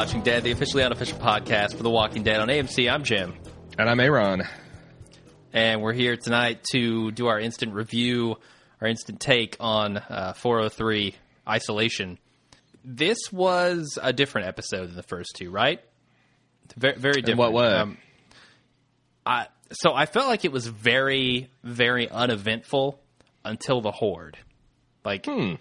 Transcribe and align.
Welcome 0.00 0.22
to 0.22 0.24
The 0.24 0.30
Watching 0.30 0.32
Dead, 0.32 0.44
the 0.44 0.52
officially 0.52 0.82
unofficial 0.82 1.18
podcast 1.18 1.76
for 1.76 1.82
The 1.82 1.90
Walking 1.90 2.22
Dead 2.22 2.40
on 2.40 2.48
AMC. 2.48 2.90
I'm 2.90 3.04
Jim. 3.04 3.34
And 3.78 3.86
I'm 3.86 4.00
Aaron. 4.00 4.44
And 5.52 5.82
we're 5.82 5.92
here 5.92 6.16
tonight 6.16 6.64
to 6.72 7.10
do 7.10 7.26
our 7.26 7.38
instant 7.38 7.74
review, 7.74 8.36
our 8.80 8.88
instant 8.88 9.20
take 9.20 9.58
on 9.60 9.98
uh, 9.98 10.32
403 10.32 11.14
Isolation. 11.46 12.18
This 12.82 13.18
was 13.30 13.98
a 14.02 14.14
different 14.14 14.48
episode 14.48 14.86
than 14.86 14.96
the 14.96 15.02
first 15.02 15.36
two, 15.36 15.50
right? 15.50 15.82
Very, 16.78 16.96
very 16.96 17.20
different. 17.20 17.28
In 17.32 17.36
what 17.36 17.52
way? 17.52 17.96
I, 19.26 19.48
so 19.70 19.92
I 19.92 20.06
felt 20.06 20.28
like 20.28 20.46
it 20.46 20.52
was 20.52 20.66
very, 20.66 21.50
very 21.62 22.08
uneventful 22.08 22.98
until 23.44 23.82
the 23.82 23.92
Horde. 23.92 24.38
Like, 25.04 25.26
Hmm. 25.26 25.56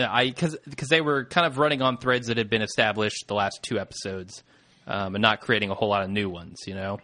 I 0.00 0.26
because 0.26 0.56
because 0.68 0.88
they 0.88 1.00
were 1.00 1.24
kind 1.24 1.46
of 1.46 1.58
running 1.58 1.82
on 1.82 1.98
threads 1.98 2.28
that 2.28 2.36
had 2.36 2.50
been 2.50 2.62
established 2.62 3.24
the 3.28 3.34
last 3.34 3.60
two 3.62 3.78
episodes, 3.78 4.42
um, 4.86 5.14
and 5.14 5.22
not 5.22 5.40
creating 5.40 5.70
a 5.70 5.74
whole 5.74 5.88
lot 5.88 6.02
of 6.02 6.10
new 6.10 6.28
ones. 6.28 6.56
You 6.66 6.74
know. 6.74 6.98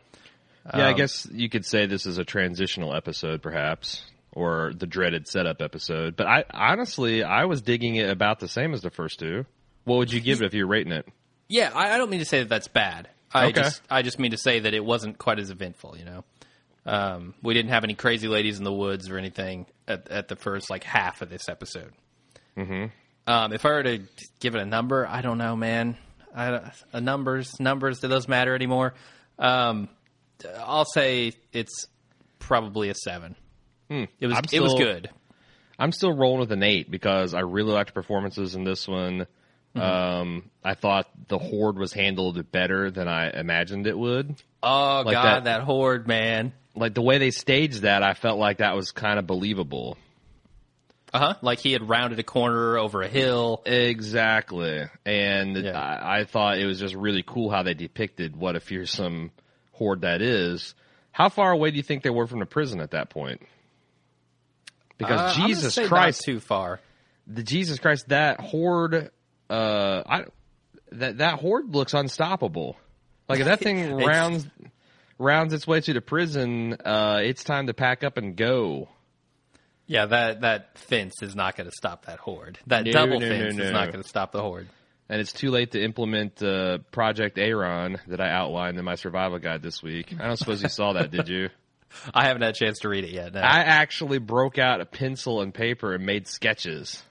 Yeah, 0.75 0.87
I 0.89 0.91
Um, 0.93 0.97
guess 0.97 1.27
you 1.31 1.49
could 1.51 1.67
say 1.67 1.87
this 1.87 2.07
is 2.07 2.17
a 2.19 2.25
transitional 2.25 2.95
episode, 2.97 3.43
perhaps, 3.43 4.03
or 4.33 4.73
the 4.75 4.87
dreaded 4.87 5.29
setup 5.29 5.61
episode. 5.61 6.17
But 6.17 6.27
I 6.27 6.45
honestly, 6.53 7.23
I 7.23 7.45
was 7.45 7.61
digging 7.61 7.97
it 7.97 8.09
about 8.09 8.41
the 8.41 8.49
same 8.49 8.73
as 8.73 8.81
the 8.81 8.91
first 8.91 9.19
two. 9.19 9.45
What 9.85 9.97
would 9.99 10.13
you 10.13 10.21
give 10.21 10.41
it 10.41 10.47
if 10.47 10.55
you're 10.55 10.67
rating 10.67 10.93
it? 10.93 11.07
Yeah, 11.49 11.71
I, 11.75 11.95
I 11.95 11.99
don't 11.99 12.09
mean 12.09 12.21
to 12.21 12.25
say 12.25 12.39
that 12.39 12.49
that's 12.49 12.69
bad. 12.69 13.09
I 13.33 13.47
Okay. 13.49 13.61
just 13.61 13.83
I 13.91 14.01
just 14.03 14.19
mean 14.19 14.31
to 14.31 14.39
say 14.39 14.61
that 14.61 14.73
it 14.73 14.83
wasn't 14.85 15.19
quite 15.19 15.39
as 15.39 15.51
eventful. 15.51 15.97
You 15.99 16.05
know. 16.07 16.25
Um, 16.87 17.35
we 17.43 17.55
didn't 17.55 17.71
have 17.71 17.83
any 17.85 17.95
crazy 17.95 18.29
ladies 18.29 18.59
in 18.59 18.65
the 18.65 18.73
woods 18.73 19.09
or 19.11 19.17
anything 19.19 19.67
at, 19.89 20.09
at 20.11 20.29
the 20.29 20.37
first 20.37 20.69
like 20.71 20.85
half 20.85 21.23
of 21.23 21.31
this 21.31 21.49
episode. 21.49 21.93
Mm-hmm. 22.57 22.87
Um, 23.27 23.53
if 23.53 23.65
I 23.65 23.69
were 23.71 23.83
to 23.83 24.01
give 24.41 24.55
it 24.55 24.61
a 24.61 24.67
number, 24.67 25.07
I 25.07 25.23
don't 25.23 25.39
know, 25.39 25.57
man. 25.57 25.97
I, 26.35 26.61
uh, 26.93 27.01
numbers, 27.01 27.59
numbers, 27.61 28.01
do 28.01 28.09
those 28.09 28.29
matter 28.29 28.55
anymore? 28.55 28.95
Um, 29.39 29.89
I'll 30.59 30.85
say 30.85 31.33
it's 31.53 31.87
probably 32.39 32.91
a 32.91 32.95
seven. 32.95 33.37
It 33.89 34.09
was 34.27 34.37
I'm 34.37 34.45
it 34.53 34.61
was 34.61 34.75
good. 34.75 35.09
I'm 35.79 35.93
still 35.93 36.13
rolling 36.13 36.41
with 36.41 36.53
an 36.53 36.63
eight 36.63 36.91
because 36.91 37.33
I 37.35 37.41
really 37.41 37.73
liked 37.73 37.91
the 37.91 37.93
performances 37.95 38.55
in 38.55 38.65
this 38.65 38.89
one. 38.89 39.27
Mm-hmm. 39.77 39.81
Um, 39.81 40.51
I 40.65 40.75
thought 40.75 41.09
the 41.29 41.39
horde 41.39 41.79
was 41.79 41.93
handled 41.93 42.51
better 42.53 42.91
than 42.91 43.09
I 43.09 43.31
imagined 43.31 43.87
it 43.87 43.97
would. 43.99 44.37
Oh 44.63 45.03
Like 45.05 45.15
god, 45.15 45.25
that- 45.25 45.45
that. 45.45 45.61
horde, 45.63 46.07
man. 46.09 46.53
Like 46.77 46.95
the 46.95 47.03
way 47.03 47.19
they 47.19 47.31
staged 47.31 47.83
that, 47.83 48.03
I 48.03 48.15
felt 48.15 48.39
like 48.41 48.59
that 48.59 48.75
was 48.75 48.91
kind 48.91 49.19
of 49.19 49.27
believable. 49.29 49.97
Uh 51.15 51.19
huh. 51.19 51.35
Like 51.43 51.61
he 51.61 51.73
had 51.73 51.89
rounded 51.89 52.19
a 52.19 52.23
corner 52.25 52.77
over 52.77 53.01
a 53.03 53.09
hill. 53.09 53.63
Exactly. 53.65 54.83
And 55.07 55.57
Yeah. 55.57 55.79
I, 55.81 56.19
I 56.21 56.25
thought 56.25 56.59
it 56.59 56.67
was 56.67 56.81
just 56.81 56.95
really 56.97 57.23
cool 57.25 57.51
how 57.51 57.63
they 57.63 57.73
depicted 57.75 58.35
what 58.37 58.57
a 58.57 58.61
fearsome 58.61 59.31
horde 59.73 60.01
that 60.03 60.21
is. 60.21 60.75
How 61.13 61.29
far 61.29 61.53
away 61.53 61.71
do 61.71 61.77
you 61.77 61.85
think 61.85 62.03
they 62.03 62.11
were 62.11 62.27
from 62.27 62.41
the 62.41 62.47
prison 62.47 62.81
at 62.81 62.91
that 62.91 63.11
point? 63.11 63.41
Because 64.99 65.37
Uh, 65.37 65.47
Jesus 65.47 65.79
Christ, 65.89 66.23
too 66.23 66.41
far. 66.41 66.81
the 67.27 67.43
Jesus 67.43 67.79
Christ, 67.79 68.09
that 68.09 68.41
horde, 68.41 69.11
uh, 69.51 70.03
I, 70.07 70.25
that 70.93 71.19
that 71.19 71.39
horde 71.39 71.75
looks 71.75 71.95
unstoppable. 71.95 72.77
Like 73.29 73.39
if 73.41 73.47
that 73.47 73.61
thing 73.61 73.79
It's- 74.01 74.07
rounds 74.07 74.47
rounds 75.19 75.55
its 75.55 75.65
way 75.67 75.81
to 75.81 75.93
the 75.93 76.01
prison, 76.01 76.75
uh, 76.85 77.21
it's 77.23 77.45
time 77.45 77.69
to 77.69 77.75
pack 77.75 78.03
up 78.03 78.17
and 78.19 78.35
go. 78.37 78.89
Yeah, 79.87 80.07
that 80.07 80.41
that 80.43 80.79
fence 80.79 81.23
is 81.23 81.35
not 81.37 81.57
going 81.57 81.69
to 81.69 81.75
stop 81.77 82.07
that 82.07 82.19
horde. 82.19 82.59
That 82.67 82.85
No, 82.85 82.93
double 82.93 83.21
no, 83.21 83.29
fence 83.29 83.57
no. 83.57 83.65
is 83.65 83.71
not 83.73 83.91
going 83.93 84.03
to 84.03 84.09
stop 84.09 84.33
the 84.33 84.41
horde. 84.41 84.69
and 85.09 85.21
it's 85.21 85.33
too 85.33 85.51
late 85.51 85.73
to 85.73 85.83
implement 85.83 86.43
uh, 86.43 86.79
Project 86.91 87.39
Aaron 87.39 87.99
that 88.07 88.21
I 88.21 88.31
outlined 88.31 88.79
in 88.79 88.85
my 88.85 88.95
survival 88.95 89.39
guide 89.39 89.63
this 89.63 89.83
week. 89.83 90.15
I 90.19 90.27
don't 90.27 90.39
suppose 90.39 90.63
you 90.63 90.69
saw 90.71 90.95
that, 90.95 91.11
did 91.11 91.29
you? 91.29 91.51
I 92.15 92.27
haven't 92.27 92.43
had 92.43 92.51
a 92.57 92.59
chance 92.59 92.79
to 92.81 92.89
read 92.89 93.05
it 93.05 93.11
yet. 93.11 93.37
I 93.37 93.61
actually 93.61 94.19
broke 94.19 94.59
out 94.59 94.81
a 94.81 94.87
pencil 94.87 95.43
and 95.43 95.53
paper 95.55 95.95
and 95.95 96.05
made 96.07 96.27
sketches. 96.27 97.03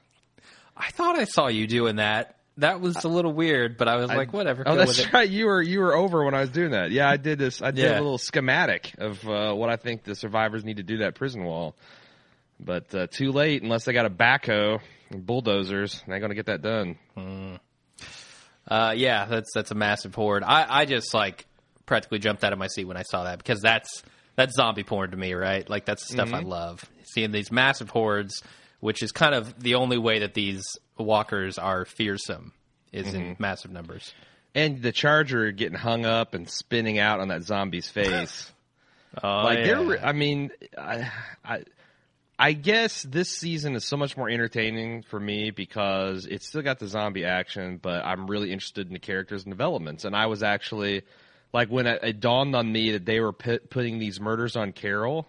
I 0.75 0.89
thought 0.89 1.17
I 1.17 1.23
saw 1.25 1.47
you 1.47 1.67
doing 1.67 1.97
that. 1.97 2.35
That 2.57 2.81
was 2.81 3.03
a 3.03 3.07
little 3.07 3.31
weird, 3.33 3.77
but 3.77 3.87
I 3.87 3.95
was 3.95 4.07
like, 4.09 4.33
whatever. 4.33 4.63
Oh, 4.65 4.75
that's 4.75 5.11
right. 5.13 5.29
You 5.29 5.45
were 5.45 5.61
you 5.61 5.79
were 5.79 5.95
over 5.95 6.23
when 6.25 6.33
I 6.35 6.41
was 6.41 6.49
doing 6.49 6.71
that. 6.71 6.91
Yeah, 6.91 7.09
I 7.09 7.17
did 7.17 7.39
this. 7.39 7.61
I 7.61 7.71
did 7.71 7.85
Yeah. 7.85 7.93
a 7.93 8.01
little 8.01 8.17
schematic 8.19 8.93
of 8.99 9.27
uh, 9.27 9.53
what 9.53 9.69
I 9.69 9.75
think 9.75 10.03
the 10.03 10.13
survivors 10.15 10.63
need 10.63 10.77
to 10.77 10.83
do 10.83 10.97
that 10.97 11.15
prison 11.15 11.43
wall. 11.45 11.75
But 12.65 12.93
uh, 12.95 13.07
too 13.07 13.31
late 13.31 13.61
unless 13.63 13.85
they 13.85 13.93
got 13.93 14.05
a 14.05 14.09
backhoe 14.09 14.79
and 15.09 15.25
bulldozers. 15.25 16.01
They're 16.07 16.19
going 16.19 16.29
to 16.29 16.35
get 16.35 16.45
that 16.47 16.61
done. 16.61 16.97
Uh, 18.67 18.93
yeah, 18.95 19.25
that's 19.25 19.51
that's 19.53 19.71
a 19.71 19.75
massive 19.75 20.15
horde. 20.15 20.43
I, 20.43 20.65
I 20.81 20.85
just 20.85 21.13
like 21.13 21.45
practically 21.85 22.19
jumped 22.19 22.43
out 22.43 22.53
of 22.53 22.59
my 22.59 22.67
seat 22.67 22.85
when 22.85 22.95
I 22.97 23.01
saw 23.03 23.25
that 23.25 23.37
because 23.37 23.59
that's 23.61 24.03
that's 24.35 24.55
zombie 24.55 24.83
porn 24.83 25.11
to 25.11 25.17
me, 25.17 25.33
right? 25.33 25.69
Like 25.69 25.85
that's 25.85 26.07
the 26.07 26.13
stuff 26.13 26.27
Mm-hmm. 26.29 26.35
I 26.35 26.49
love. 26.49 26.85
Seeing 27.03 27.31
these 27.31 27.51
massive 27.51 27.89
hordes, 27.89 28.41
which 28.79 29.03
is 29.03 29.11
kind 29.11 29.35
of 29.35 29.59
the 29.61 29.75
only 29.75 29.97
way 29.97 30.19
that 30.19 30.33
these 30.33 30.63
walkers 30.97 31.57
are 31.57 31.85
fearsome, 31.85 32.53
is 32.93 33.07
Mm-hmm. 33.07 33.15
in 33.17 33.35
massive 33.39 33.71
numbers. 33.71 34.13
And 34.55 34.81
the 34.81 34.91
charger 34.91 35.51
getting 35.51 35.77
hung 35.77 36.05
up 36.05 36.33
and 36.33 36.49
spinning 36.49 36.99
out 36.99 37.19
on 37.19 37.27
that 37.29 37.43
zombie's 37.43 37.89
face. 37.89 38.49
Oh, 39.23 39.43
like 39.43 39.59
yeah. 39.59 39.75
they're 39.75 40.03
i 40.03 40.11
mean 40.11 40.49
I, 40.75 41.11
I 41.45 41.59
i 42.43 42.51
guess 42.51 43.03
this 43.03 43.29
season 43.29 43.75
is 43.75 43.85
so 43.85 43.95
much 43.97 44.17
more 44.17 44.29
entertaining 44.29 45.01
for 45.03 45.19
me 45.19 45.49
because 45.51 46.25
it's 46.25 46.45
still 46.47 46.61
got 46.61 46.77
the 46.79 46.87
zombie 46.87 47.25
action 47.25 47.79
but 47.81 48.03
i'm 48.05 48.27
really 48.27 48.51
interested 48.51 48.85
in 48.87 48.93
the 48.93 48.99
characters 48.99 49.43
and 49.45 49.51
developments 49.53 50.03
and 50.05 50.15
i 50.15 50.25
was 50.25 50.43
actually 50.43 51.03
like 51.53 51.69
when 51.69 51.87
it, 51.87 51.99
it 52.03 52.19
dawned 52.19 52.55
on 52.55 52.71
me 52.71 52.91
that 52.91 53.05
they 53.05 53.19
were 53.19 53.31
put, 53.33 53.69
putting 53.69 53.97
these 53.99 54.19
murders 54.19 54.55
on 54.55 54.71
carol 54.71 55.25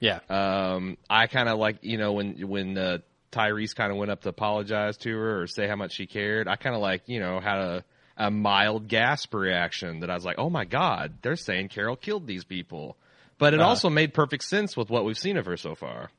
yeah. 0.00 0.18
um 0.28 0.96
i 1.08 1.26
kind 1.26 1.48
of 1.48 1.58
like 1.58 1.78
you 1.82 1.96
know 1.98 2.12
when 2.12 2.34
when 2.48 2.76
uh, 2.76 2.98
tyrese 3.32 3.74
kind 3.74 3.90
of 3.92 3.96
went 3.98 4.10
up 4.10 4.20
to 4.22 4.28
apologize 4.28 4.96
to 4.98 5.10
her 5.16 5.42
or 5.42 5.46
say 5.46 5.66
how 5.66 5.76
much 5.76 5.92
she 5.92 6.06
cared 6.06 6.46
i 6.48 6.56
kind 6.56 6.74
of 6.76 6.82
like 6.82 7.02
you 7.06 7.18
know 7.20 7.40
had 7.40 7.58
a 7.58 7.84
a 8.20 8.30
mild 8.30 8.88
gasp 8.88 9.32
reaction 9.34 10.00
that 10.00 10.10
i 10.10 10.14
was 10.14 10.24
like 10.24 10.36
oh 10.38 10.50
my 10.50 10.64
god 10.64 11.14
they're 11.22 11.36
saying 11.36 11.68
carol 11.68 11.96
killed 11.96 12.26
these 12.26 12.44
people 12.44 12.96
but 13.38 13.54
it 13.54 13.60
Uh-huh. 13.60 13.68
also 13.68 13.88
made 13.88 14.12
perfect 14.12 14.42
sense 14.44 14.76
with 14.76 14.90
what 14.90 15.04
we've 15.04 15.18
seen 15.18 15.36
of 15.36 15.46
her 15.46 15.56
so 15.56 15.74
far 15.74 16.10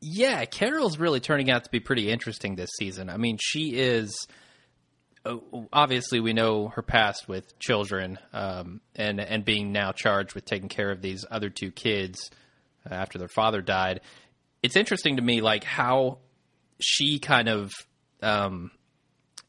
Yeah, 0.00 0.44
Carol's 0.46 0.98
really 0.98 1.20
turning 1.20 1.50
out 1.50 1.64
to 1.64 1.70
be 1.70 1.80
pretty 1.80 2.10
interesting 2.10 2.56
this 2.56 2.70
season. 2.78 3.10
I 3.10 3.16
mean, 3.18 3.36
she 3.40 3.74
is 3.74 4.26
uh, 5.24 5.36
obviously 5.72 6.20
we 6.20 6.32
know 6.32 6.68
her 6.68 6.82
past 6.82 7.28
with 7.28 7.58
children, 7.58 8.18
um, 8.32 8.80
and 8.96 9.20
and 9.20 9.44
being 9.44 9.72
now 9.72 9.92
charged 9.92 10.34
with 10.34 10.44
taking 10.46 10.68
care 10.68 10.90
of 10.90 11.02
these 11.02 11.24
other 11.30 11.50
two 11.50 11.70
kids 11.70 12.30
uh, 12.90 12.94
after 12.94 13.18
their 13.18 13.28
father 13.28 13.60
died. 13.60 14.00
It's 14.62 14.76
interesting 14.76 15.16
to 15.16 15.22
me, 15.22 15.42
like 15.42 15.64
how 15.64 16.18
she 16.80 17.18
kind 17.18 17.48
of 17.48 17.70
um, 18.22 18.70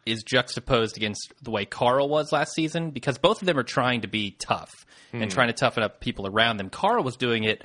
is 0.06 0.24
juxtaposed 0.24 0.98
against 0.98 1.34
the 1.42 1.52
way 1.52 1.64
Carl 1.64 2.10
was 2.10 2.34
last 2.34 2.54
season, 2.54 2.92
because 2.92 3.18
both 3.18 3.42
of 3.42 3.46
them 3.46 3.58
are 3.58 3.64
trying 3.64 4.02
to 4.02 4.08
be 4.08 4.32
tough 4.32 4.72
and 5.14 5.30
trying 5.30 5.48
to 5.48 5.54
toughen 5.54 5.84
up 5.84 6.00
people 6.00 6.28
around 6.28 6.58
them. 6.58 6.70
Carl 6.70 7.04
was 7.04 7.18
doing 7.18 7.44
it 7.44 7.64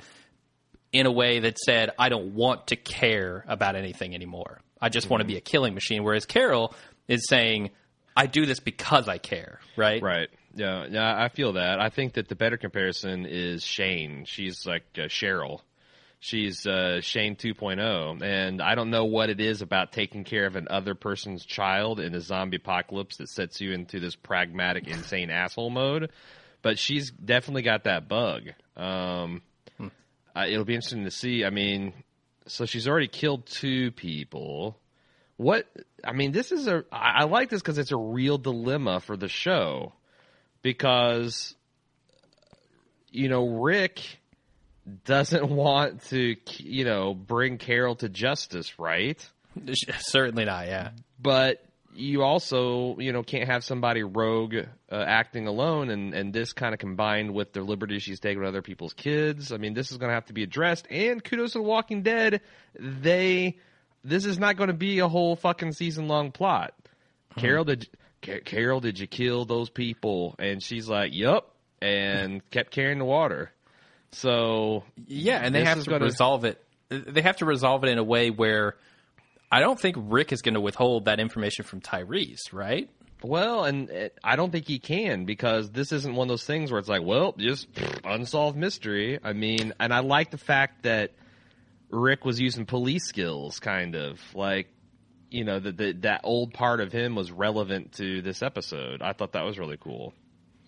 in 0.91 1.05
a 1.05 1.11
way 1.11 1.39
that 1.39 1.57
said, 1.57 1.91
I 1.97 2.09
don't 2.09 2.33
want 2.33 2.67
to 2.67 2.75
care 2.75 3.43
about 3.47 3.75
anything 3.75 4.15
anymore. 4.15 4.61
I 4.81 4.89
just 4.89 5.09
want 5.09 5.21
to 5.21 5.27
be 5.27 5.37
a 5.37 5.41
killing 5.41 5.73
machine. 5.73 6.03
Whereas 6.03 6.25
Carol 6.25 6.73
is 7.07 7.27
saying, 7.27 7.71
I 8.15 8.27
do 8.27 8.45
this 8.45 8.59
because 8.59 9.07
I 9.07 9.17
care, 9.17 9.59
right? 9.75 10.01
right 10.01 10.29
yeah 10.57 10.85
yeah 10.89 11.23
i 11.23 11.29
feel 11.29 11.53
that 11.53 11.79
i 11.79 11.89
think 11.89 12.13
that 12.13 12.27
the 12.27 12.35
better 12.35 12.57
comparison 12.57 13.25
is 13.25 13.63
shane 13.63 14.25
she's 14.25 14.65
like 14.65 14.83
uh, 14.97 15.01
cheryl 15.01 15.61
she's 16.19 16.65
uh, 16.65 16.99
shane 16.99 17.35
2.0 17.35 18.21
and 18.23 18.61
i 18.61 18.73
don't 18.73 18.89
know 18.89 19.05
what 19.05 19.29
it 19.29 19.39
is 19.39 19.61
about 19.61 19.91
taking 19.91 20.23
care 20.23 20.47
of 20.47 20.55
an 20.55 20.67
other 20.69 20.95
person's 20.95 21.45
child 21.45 21.99
in 21.99 22.15
a 22.15 22.21
zombie 22.21 22.57
apocalypse 22.57 23.17
that 23.17 23.29
sets 23.29 23.61
you 23.61 23.71
into 23.71 23.99
this 23.99 24.15
pragmatic 24.15 24.87
insane 24.87 25.29
asshole 25.29 25.69
mode 25.69 26.11
but 26.63 26.79
she's 26.79 27.11
definitely 27.11 27.61
got 27.61 27.83
that 27.83 28.07
bug 28.07 28.49
um, 28.75 29.41
uh, 30.37 30.45
it'll 30.47 30.65
be 30.65 30.75
interesting 30.75 31.03
to 31.03 31.11
see 31.11 31.43
i 31.43 31.49
mean 31.49 31.93
so 32.45 32.65
she's 32.65 32.87
already 32.87 33.07
killed 33.07 33.45
two 33.45 33.91
people 33.91 34.77
what 35.37 35.67
I 36.03 36.13
mean, 36.13 36.31
this 36.31 36.51
is 36.51 36.67
a 36.67 36.83
I 36.91 37.21
I 37.21 37.23
like 37.25 37.49
this 37.49 37.61
because 37.61 37.77
it's 37.77 37.91
a 37.91 37.97
real 37.97 38.37
dilemma 38.37 38.99
for 38.99 39.15
the 39.15 39.29
show 39.29 39.93
because 40.63 41.55
you 43.11 43.29
know 43.29 43.47
Rick 43.47 44.01
doesn't 45.05 45.47
want 45.49 46.03
to 46.05 46.35
you 46.57 46.85
know 46.85 47.13
bring 47.13 47.59
Carol 47.59 47.95
to 47.97 48.09
justice, 48.09 48.79
right? 48.79 49.23
Certainly 49.99 50.45
not, 50.45 50.67
yeah. 50.67 50.91
But 51.19 51.63
you 51.97 52.21
also 52.21 52.97
you 52.99 53.11
know 53.11 53.23
can't 53.23 53.49
have 53.49 53.63
somebody 53.63 54.03
rogue 54.03 54.55
uh, 54.91 54.95
acting 54.95 55.47
alone, 55.47 55.89
and 55.89 56.13
and 56.13 56.33
this 56.33 56.53
kind 56.53 56.73
of 56.73 56.79
combined 56.79 57.33
with 57.33 57.53
the 57.53 57.61
liberty 57.61 57.99
she's 57.99 58.19
taking 58.19 58.39
with 58.39 58.47
other 58.47 58.61
people's 58.61 58.93
kids. 58.93 59.51
I 59.51 59.57
mean, 59.57 59.73
this 59.73 59.91
is 59.91 59.97
going 59.97 60.09
to 60.09 60.13
have 60.13 60.25
to 60.27 60.33
be 60.33 60.43
addressed. 60.43 60.87
And 60.89 61.23
kudos 61.23 61.53
to 61.53 61.59
The 61.59 61.63
Walking 61.63 62.03
Dead, 62.03 62.41
they 62.79 63.57
this 64.03 64.25
is 64.25 64.39
not 64.39 64.57
going 64.57 64.67
to 64.67 64.75
be 64.75 64.99
a 64.99 65.07
whole 65.07 65.35
fucking 65.35 65.73
season 65.73 66.07
long 66.07 66.31
plot. 66.31 66.73
Carol, 67.35 67.65
did 67.65 67.87
Carol, 68.21 68.79
did 68.79 68.99
you 68.99 69.07
kill 69.07 69.45
those 69.45 69.69
people? 69.69 70.35
And 70.39 70.61
she's 70.61 70.87
like, 70.87 71.13
Yup, 71.13 71.53
and 71.81 72.47
kept 72.51 72.71
carrying 72.71 72.99
the 72.99 73.05
water. 73.05 73.51
So 74.11 74.83
yeah, 75.07 75.39
and 75.41 75.53
they 75.53 75.63
have 75.63 75.83
to 75.83 75.89
gonna... 75.89 76.05
resolve 76.05 76.45
it. 76.45 76.63
They 76.89 77.21
have 77.21 77.37
to 77.37 77.45
resolve 77.45 77.83
it 77.83 77.89
in 77.89 77.97
a 77.97 78.03
way 78.03 78.29
where 78.29 78.75
I 79.51 79.59
don't 79.59 79.79
think 79.79 79.95
Rick 79.97 80.33
is 80.33 80.41
going 80.41 80.55
to 80.55 80.61
withhold 80.61 81.05
that 81.05 81.19
information 81.19 81.63
from 81.63 81.81
Tyrese, 81.81 82.51
right? 82.51 82.89
Well, 83.23 83.63
and 83.63 83.89
it, 83.89 84.17
I 84.23 84.35
don't 84.35 84.51
think 84.51 84.67
he 84.67 84.79
can 84.79 85.25
because 85.25 85.71
this 85.71 85.91
isn't 85.91 86.13
one 86.13 86.25
of 86.25 86.29
those 86.29 86.43
things 86.43 86.71
where 86.71 86.79
it's 86.79 86.89
like, 86.89 87.01
well, 87.03 87.33
just 87.37 87.67
unsolved 88.03 88.57
mystery. 88.57 89.19
I 89.23 89.33
mean, 89.33 89.73
and 89.79 89.93
I 89.93 89.99
like 89.99 90.31
the 90.31 90.37
fact 90.37 90.83
that 90.83 91.13
Rick 91.89 92.25
was 92.25 92.39
using 92.39 92.65
police 92.65 93.05
skills, 93.05 93.59
kind 93.59 93.95
of 93.95 94.19
like, 94.35 94.67
you 95.31 95.43
know, 95.43 95.59
that 95.59 96.01
that 96.01 96.21
old 96.23 96.53
part 96.53 96.79
of 96.79 96.91
him 96.91 97.15
was 97.15 97.31
relevant 97.31 97.93
to 97.93 98.21
this 98.21 98.43
episode. 98.43 99.01
I 99.01 99.13
thought 99.13 99.33
that 99.33 99.45
was 99.45 99.57
really 99.57 99.77
cool. 99.77 100.13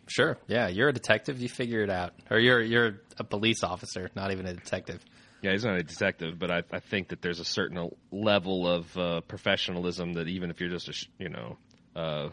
Sure. 0.08 0.38
Yeah, 0.48 0.70
you're 0.70 0.90
a 0.90 0.94
detective. 0.94 1.40
You 1.40 1.50
figure 1.50 1.84
it 1.84 1.90
out, 1.90 2.14
or 2.32 2.40
you're 2.40 2.62
you're 2.62 3.02
a 3.18 3.24
police 3.24 3.64
officer, 3.64 4.10
not 4.16 4.32
even 4.32 4.48
a 4.48 4.54
detective. 4.54 5.06
Yeah, 5.41 5.51
he's 5.51 5.63
not 5.63 5.77
a 5.77 5.83
detective, 5.83 6.38
but 6.38 6.51
I, 6.51 6.63
I 6.71 6.80
think 6.80 7.09
that 7.09 7.21
there's 7.21 7.39
a 7.39 7.45
certain 7.45 7.89
level 8.12 8.68
of 8.68 8.97
uh, 8.97 9.21
professionalism 9.21 10.13
that 10.13 10.27
even 10.27 10.50
if 10.50 10.59
you're 10.59 10.69
just 10.69 10.89
a 10.89 10.94
you 11.18 11.30
know 11.30 11.57
uh, 11.95 12.30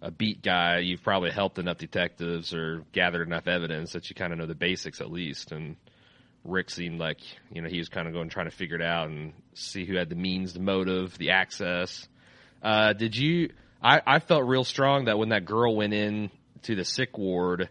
a 0.00 0.10
beat 0.10 0.42
guy, 0.42 0.78
you've 0.78 1.02
probably 1.02 1.30
helped 1.30 1.58
enough 1.58 1.78
detectives 1.78 2.52
or 2.52 2.82
gathered 2.92 3.26
enough 3.26 3.46
evidence 3.46 3.92
that 3.92 4.10
you 4.10 4.16
kind 4.16 4.32
of 4.32 4.38
know 4.40 4.46
the 4.46 4.56
basics 4.56 5.00
at 5.00 5.10
least. 5.10 5.52
And 5.52 5.76
Rick 6.44 6.70
seemed 6.70 6.98
like 6.98 7.20
you 7.52 7.62
know 7.62 7.68
he 7.68 7.78
was 7.78 7.88
kind 7.88 8.08
of 8.08 8.12
going 8.12 8.28
trying 8.28 8.50
to 8.50 8.56
figure 8.56 8.76
it 8.76 8.82
out 8.82 9.08
and 9.08 9.32
see 9.54 9.84
who 9.84 9.96
had 9.96 10.08
the 10.08 10.16
means, 10.16 10.52
the 10.52 10.60
motive, 10.60 11.16
the 11.18 11.30
access. 11.30 12.08
Uh, 12.60 12.92
did 12.92 13.16
you? 13.16 13.50
I, 13.80 14.00
I 14.04 14.18
felt 14.18 14.46
real 14.46 14.64
strong 14.64 15.04
that 15.06 15.18
when 15.18 15.30
that 15.30 15.44
girl 15.44 15.76
went 15.76 15.92
in 15.92 16.30
to 16.62 16.74
the 16.74 16.84
sick 16.84 17.18
ward 17.18 17.68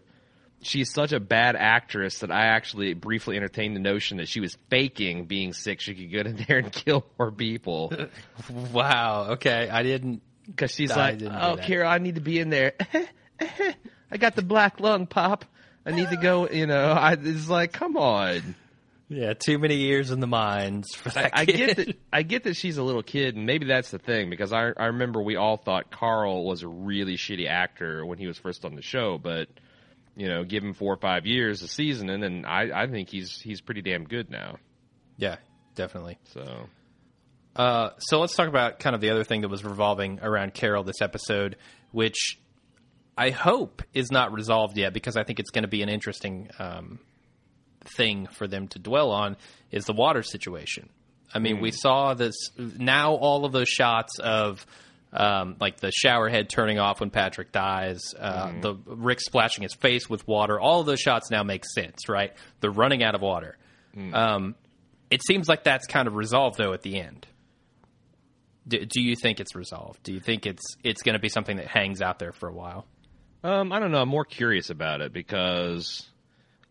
she's 0.62 0.92
such 0.92 1.12
a 1.12 1.20
bad 1.20 1.56
actress 1.56 2.20
that 2.20 2.30
I 2.30 2.46
actually 2.46 2.94
briefly 2.94 3.36
entertained 3.36 3.76
the 3.76 3.80
notion 3.80 4.18
that 4.18 4.28
she 4.28 4.40
was 4.40 4.56
faking 4.70 5.26
being 5.26 5.52
sick. 5.52 5.80
She 5.80 5.94
could 5.94 6.10
get 6.10 6.26
in 6.26 6.44
there 6.48 6.58
and 6.58 6.72
kill 6.72 7.04
more 7.18 7.30
people. 7.30 7.92
wow. 8.72 9.32
Okay, 9.32 9.68
I 9.68 9.82
didn't. 9.82 10.22
Because 10.46 10.72
she's 10.72 10.94
like, 10.94 11.22
"Oh, 11.22 11.56
Carol, 11.56 11.88
I 11.88 11.98
need 11.98 12.16
to 12.16 12.20
be 12.20 12.40
in 12.40 12.50
there. 12.50 12.72
I 14.10 14.16
got 14.18 14.34
the 14.34 14.42
black 14.42 14.80
lung 14.80 15.06
pop. 15.06 15.44
I 15.86 15.92
need 15.92 16.10
to 16.10 16.16
go." 16.16 16.48
You 16.48 16.66
know, 16.66 16.90
I 16.90 17.12
it's 17.12 17.48
like, 17.48 17.72
come 17.72 17.96
on. 17.96 18.56
Yeah, 19.08 19.34
too 19.34 19.58
many 19.58 19.76
years 19.76 20.10
in 20.10 20.20
the 20.20 20.26
mines 20.26 20.94
for 20.94 21.10
that. 21.10 21.36
I, 21.36 21.42
I 21.42 21.44
get 21.44 21.76
that. 21.76 21.96
I 22.12 22.22
get 22.22 22.44
that 22.44 22.54
she's 22.54 22.78
a 22.78 22.82
little 22.82 23.02
kid, 23.02 23.36
and 23.36 23.46
maybe 23.46 23.66
that's 23.66 23.90
the 23.90 23.98
thing 23.98 24.30
because 24.30 24.52
I 24.52 24.72
I 24.76 24.86
remember 24.86 25.22
we 25.22 25.36
all 25.36 25.58
thought 25.58 25.90
Carl 25.90 26.44
was 26.44 26.62
a 26.62 26.68
really 26.68 27.16
shitty 27.16 27.48
actor 27.48 28.04
when 28.04 28.18
he 28.18 28.26
was 28.26 28.38
first 28.38 28.64
on 28.64 28.74
the 28.74 28.82
show, 28.82 29.18
but 29.18 29.48
you 30.16 30.28
know, 30.28 30.44
give 30.44 30.62
him 30.62 30.74
four 30.74 30.92
or 30.92 30.98
five 30.98 31.26
years 31.26 31.62
of 31.62 31.70
seasoning, 31.70 32.22
and 32.22 32.46
I, 32.46 32.82
I 32.82 32.86
think 32.86 33.08
he's 33.10 33.40
he's 33.40 33.60
pretty 33.60 33.82
damn 33.82 34.04
good 34.04 34.30
now. 34.30 34.56
Yeah, 35.16 35.36
definitely. 35.74 36.18
So, 36.32 36.66
uh, 37.56 37.90
so 37.98 38.20
let's 38.20 38.34
talk 38.34 38.48
about 38.48 38.78
kind 38.78 38.94
of 38.94 39.00
the 39.00 39.10
other 39.10 39.24
thing 39.24 39.42
that 39.42 39.48
was 39.48 39.64
revolving 39.64 40.20
around 40.22 40.54
Carol 40.54 40.84
this 40.84 41.00
episode, 41.00 41.56
which 41.92 42.38
I 43.16 43.30
hope 43.30 43.82
is 43.94 44.10
not 44.10 44.32
resolved 44.32 44.76
yet 44.76 44.92
because 44.92 45.16
I 45.16 45.24
think 45.24 45.38
it's 45.40 45.50
going 45.50 45.62
to 45.62 45.68
be 45.68 45.82
an 45.82 45.88
interesting 45.88 46.50
um, 46.58 46.98
thing 47.96 48.26
for 48.26 48.46
them 48.46 48.68
to 48.68 48.78
dwell 48.78 49.10
on 49.10 49.36
is 49.70 49.84
the 49.84 49.92
water 49.92 50.22
situation. 50.22 50.88
I 51.34 51.38
mean, 51.38 51.56
mm. 51.56 51.62
we 51.62 51.70
saw 51.70 52.14
this 52.14 52.34
now 52.58 53.14
all 53.14 53.44
of 53.44 53.52
those 53.52 53.68
shots 53.68 54.18
of 54.18 54.66
um, 55.12 55.56
like 55.60 55.78
the 55.78 55.90
shower 55.92 56.28
head 56.28 56.48
turning 56.48 56.78
off 56.78 57.00
when 57.00 57.10
Patrick 57.10 57.52
dies, 57.52 58.00
uh, 58.18 58.46
mm-hmm. 58.46 58.60
the 58.60 58.74
Rick 58.86 59.20
splashing 59.20 59.62
his 59.62 59.74
face 59.74 60.08
with 60.08 60.26
water. 60.26 60.58
All 60.58 60.80
of 60.80 60.86
those 60.86 61.00
shots 61.00 61.30
now 61.30 61.42
make 61.42 61.64
sense, 61.64 62.08
right? 62.08 62.32
They're 62.60 62.70
running 62.70 63.02
out 63.02 63.14
of 63.14 63.20
water. 63.20 63.58
Mm. 63.96 64.14
Um, 64.14 64.54
it 65.10 65.22
seems 65.26 65.48
like 65.48 65.64
that's 65.64 65.86
kind 65.86 66.08
of 66.08 66.14
resolved 66.14 66.56
though 66.56 66.72
at 66.72 66.82
the 66.82 66.98
end. 66.98 67.26
Do, 68.66 68.84
do 68.84 69.02
you 69.02 69.16
think 69.16 69.40
it's 69.40 69.54
resolved? 69.54 70.02
Do 70.02 70.12
you 70.12 70.20
think 70.20 70.46
it's 70.46 70.76
it's 70.82 71.02
going 71.02 71.14
to 71.14 71.18
be 71.18 71.28
something 71.28 71.56
that 71.56 71.66
hangs 71.66 72.00
out 72.00 72.18
there 72.18 72.32
for 72.32 72.48
a 72.48 72.52
while? 72.52 72.86
Um, 73.44 73.72
I 73.72 73.80
don't 73.80 73.90
know. 73.90 74.00
I'm 74.00 74.08
more 74.08 74.24
curious 74.24 74.70
about 74.70 75.00
it 75.00 75.12
because 75.12 76.08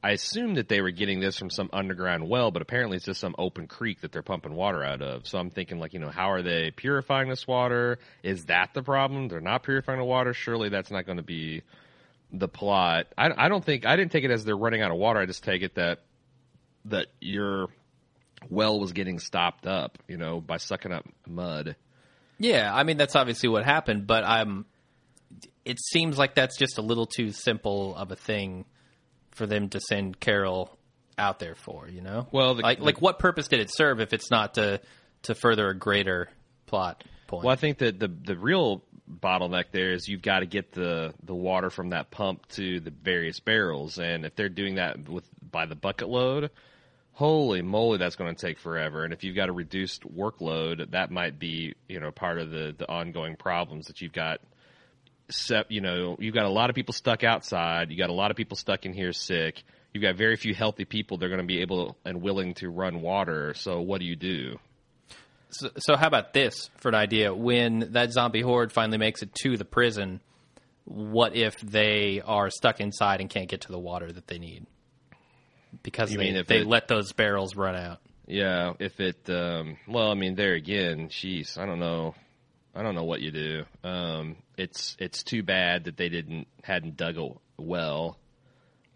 I 0.04 0.12
assumed 0.12 0.58
that 0.58 0.68
they 0.68 0.82
were 0.82 0.90
getting 0.90 1.20
this 1.20 1.38
from 1.38 1.52
some 1.52 1.70
underground 1.72 2.28
well, 2.28 2.50
but 2.50 2.64
apparently 2.64 2.98
it's 2.98 3.06
just 3.06 3.20
some 3.20 3.36
open 3.38 3.68
creek 3.68 4.02
that 4.02 4.12
they're 4.12 4.24
pumping 4.24 4.56
water 4.56 4.84
out 4.84 5.02
of. 5.02 5.28
So 5.28 5.38
I'm 5.38 5.52
thinking, 5.52 5.78
like, 5.78 5.94
you 5.94 6.00
know, 6.00 6.10
how 6.10 6.32
are 6.32 6.42
they 6.42 6.72
purifying 6.72 7.30
this 7.30 7.48
water? 7.48 8.00
Is 8.24 8.46
that 8.46 8.74
the 8.74 8.82
problem? 8.82 9.28
They're 9.28 9.42
not 9.42 9.62
purifying 9.62 10.00
the 10.00 10.06
water. 10.06 10.34
Surely 10.34 10.70
that's 10.70 10.90
not 10.90 11.06
going 11.06 11.18
to 11.18 11.24
be 11.24 11.62
the 12.34 12.48
plot. 12.48 13.08
I, 13.16 13.30
I 13.46 13.50
don't 13.50 13.64
think 13.64 13.86
I 13.86 13.96
didn't 13.96 14.12
take 14.12 14.24
it 14.24 14.32
as 14.32 14.44
they're 14.44 14.58
running 14.58 14.82
out 14.82 14.92
of 14.92 14.98
water. 14.98 15.20
I 15.20 15.26
just 15.26 15.44
take 15.44 15.62
it 15.62 15.76
that 15.76 16.00
that 16.86 17.08
your 17.20 17.68
well 18.50 18.80
was 18.80 18.94
getting 18.94 19.20
stopped 19.20 19.68
up, 19.68 20.00
you 20.08 20.18
know, 20.18 20.42
by 20.42 20.58
sucking 20.58 20.92
up 20.92 21.06
mud. 21.28 21.76
Yeah, 22.40 22.74
I 22.74 22.84
mean 22.84 22.98
that's 22.98 23.16
obviously 23.16 23.50
what 23.50 23.66
happened, 23.66 24.08
but 24.08 24.24
I'm. 24.24 24.66
It 25.64 25.80
seems 25.80 26.18
like 26.18 26.34
that's 26.34 26.58
just 26.58 26.80
a 26.80 26.82
little 26.82 27.06
too 27.06 27.32
simple 27.32 27.96
of 27.96 28.12
a 28.12 28.16
thing 28.16 28.66
for 29.32 29.46
them 29.46 29.70
to 29.70 29.80
send 29.80 30.20
Carol 30.20 30.78
out 31.18 31.40
there 31.40 31.56
for, 31.56 31.88
you 31.88 32.02
know? 32.02 32.28
Well, 32.32 32.56
the, 32.56 32.64
like 32.64 32.80
the, 32.80 32.86
like 32.86 33.02
what 33.02 33.20
purpose 33.20 33.48
did 33.48 33.60
it 33.60 33.72
serve 33.72 34.00
if 34.00 34.14
it's 34.14 34.32
not 34.32 34.56
to 34.56 34.82
to 35.24 35.36
further 35.36 35.70
a 35.70 35.76
greater 35.76 36.30
plot 36.66 37.04
point? 37.28 37.46
Well, 37.46 37.54
I 37.54 37.58
think 37.58 37.80
that 37.80 38.00
the 38.00 38.08
the 38.08 38.38
real 38.38 38.84
bottleneck 39.10 39.66
there 39.72 39.92
is 39.92 40.08
you've 40.08 40.22
got 40.22 40.40
to 40.40 40.46
get 40.46 40.72
the 40.72 41.14
the 41.24 41.36
water 41.36 41.70
from 41.70 41.90
that 41.90 42.12
pump 42.12 42.48
to 42.50 42.80
the 42.80 42.92
various 42.92 43.40
barrels, 43.40 44.00
and 44.00 44.26
if 44.26 44.36
they're 44.36 44.50
doing 44.50 44.76
that 44.76 45.08
with 45.08 45.28
by 45.52 45.66
the 45.66 45.76
bucket 45.76 46.10
load, 46.10 46.50
holy 47.14 47.62
moly, 47.62 47.98
that's 47.98 48.16
going 48.16 48.34
to 48.34 48.48
take 48.48 48.58
forever. 48.58 49.04
And 49.04 49.14
if 49.14 49.24
you've 49.24 49.36
got 49.36 49.50
a 49.50 49.54
reduced 49.54 50.04
workload, 50.04 50.92
that 50.92 51.12
might 51.12 51.40
be 51.40 51.76
you 51.88 52.00
know 52.00 52.12
part 52.12 52.40
of 52.40 52.52
the 52.52 52.74
the 52.78 52.90
ongoing 52.90 53.36
problems 53.36 53.88
that 53.88 54.02
you've 54.02 54.14
got 54.14 54.40
you 55.70 55.82
know, 55.82 56.16
you've 56.20 56.34
got 56.34 56.46
a 56.46 56.50
lot 56.50 56.70
of 56.70 56.76
people 56.76 56.94
stuck 56.94 57.24
outside. 57.24 57.92
You 57.92 57.98
got 57.98 58.10
a 58.10 58.14
lot 58.14 58.32
of 58.32 58.38
people 58.38 58.58
stuck 58.58 58.86
in 58.86 58.94
here 58.94 59.14
sick. 59.14 59.64
You've 59.94 60.04
got 60.04 60.16
very 60.16 60.38
few 60.38 60.54
healthy 60.54 60.86
people. 60.86 61.18
They're 61.18 61.30
going 61.30 61.42
to 61.42 61.46
be 61.48 61.62
able 61.62 61.98
and 62.06 62.22
willing 62.22 62.54
to 62.56 62.70
run 62.70 63.02
water. 63.02 63.54
So 63.56 63.82
what 63.82 64.00
do 64.00 64.06
you 64.06 64.16
do? 64.16 64.58
So, 65.50 65.70
so 65.78 65.98
how 65.98 66.08
about 66.08 66.34
this 66.34 66.70
for 66.78 66.90
an 66.90 66.96
idea? 66.96 67.34
When 67.34 67.92
that 67.92 68.12
zombie 68.12 68.42
horde 68.42 68.72
finally 68.72 68.98
makes 68.98 69.22
it 69.22 69.34
to 69.44 69.58
the 69.58 69.66
prison, 69.66 70.22
what 70.86 71.36
if 71.36 71.60
they 71.60 72.22
are 72.26 72.50
stuck 72.50 72.80
inside 72.80 73.20
and 73.20 73.30
can't 73.30 73.50
get 73.50 73.62
to 73.62 73.72
the 73.72 73.80
water 73.80 74.12
that 74.12 74.28
they 74.28 74.40
need 74.40 74.66
because 75.84 76.12
you 76.12 76.18
they, 76.18 76.30
if 76.30 76.48
they 76.48 76.62
it, 76.62 76.68
let 76.68 76.88
those 76.88 77.12
barrels 77.12 77.56
run 77.56 77.76
out? 77.76 78.00
Yeah, 78.28 78.74
if 78.80 79.00
it. 79.00 79.30
Um, 79.30 79.78
well, 79.88 80.10
I 80.10 80.14
mean, 80.14 80.36
there 80.36 80.54
again, 80.54 81.10
jeez, 81.10 81.58
I 81.58 81.66
don't 81.66 81.80
know. 81.80 82.16
I 82.74 82.84
don't 82.84 82.96
know 82.96 83.04
what 83.04 83.20
you 83.20 83.32
do. 83.32 83.66
Um, 83.84 84.38
it's 84.62 84.96
it's 85.00 85.24
too 85.24 85.44
bad 85.44 85.86
that 85.86 85.98
they 85.98 86.10
didn't 86.10 86.48
hadn't 86.64 86.98
dug 86.98 87.18
a 87.18 87.30
well. 87.62 88.18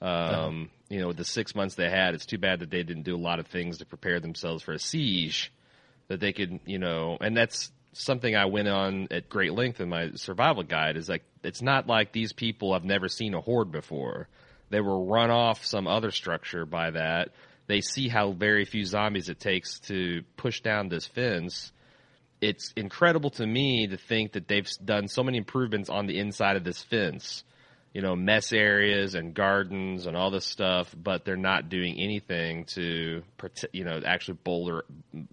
Um. 0.01 0.69
You 0.87 1.01
know, 1.01 1.13
the 1.13 1.25
six 1.25 1.55
months 1.55 1.73
they 1.73 1.89
had, 1.89 2.13
it's 2.13 2.27
too 2.27 2.37
bad 2.37 2.59
that 2.59 2.69
they 2.69 2.83
didn't 2.83 3.03
do 3.03 3.15
a 3.15 3.17
lot 3.17 3.39
of 3.39 3.47
things 3.47 3.79
to 3.79 3.85
prepare 3.87 4.19
themselves 4.19 4.61
for 4.61 4.71
a 4.73 4.79
siege. 4.79 5.51
That 6.09 6.19
they 6.19 6.31
could, 6.31 6.59
you 6.67 6.77
know, 6.77 7.17
and 7.19 7.35
that's 7.35 7.71
something 7.93 8.35
I 8.35 8.45
went 8.45 8.67
on 8.67 9.07
at 9.09 9.27
great 9.27 9.53
length 9.53 9.81
in 9.81 9.89
my 9.89 10.11
survival 10.11 10.61
guide. 10.61 10.95
Is 10.95 11.09
like 11.09 11.23
it's 11.43 11.63
not 11.63 11.87
like 11.87 12.11
these 12.11 12.33
people 12.33 12.73
have 12.73 12.83
never 12.83 13.09
seen 13.09 13.33
a 13.33 13.41
horde 13.41 13.71
before. 13.71 14.27
They 14.69 14.79
were 14.79 15.03
run 15.03 15.31
off 15.31 15.65
some 15.65 15.87
other 15.87 16.11
structure 16.11 16.65
by 16.65 16.91
that. 16.91 17.29
They 17.67 17.81
see 17.81 18.07
how 18.07 18.31
very 18.31 18.65
few 18.65 18.85
zombies 18.85 19.29
it 19.29 19.39
takes 19.39 19.79
to 19.81 20.21
push 20.37 20.61
down 20.61 20.89
this 20.89 21.07
fence 21.07 21.71
it's 22.41 22.73
incredible 22.75 23.29
to 23.31 23.45
me 23.45 23.87
to 23.87 23.97
think 23.97 24.33
that 24.33 24.47
they've 24.47 24.67
done 24.83 25.07
so 25.07 25.23
many 25.23 25.37
improvements 25.37 25.89
on 25.89 26.07
the 26.07 26.19
inside 26.19 26.55
of 26.55 26.63
this 26.63 26.81
fence. 26.83 27.43
You 27.93 28.01
know, 28.01 28.15
mess 28.15 28.51
areas 28.51 29.15
and 29.15 29.33
gardens 29.33 30.05
and 30.05 30.17
all 30.17 30.29
this 30.29 30.45
stuff, 30.45 30.93
but 31.01 31.23
they're 31.23 31.37
not 31.37 31.69
doing 31.69 31.97
anything 31.97 32.65
to, 32.75 33.23
you 33.71 33.85
know, 33.85 34.01
actually 34.05 34.37
bolster, 34.43 34.83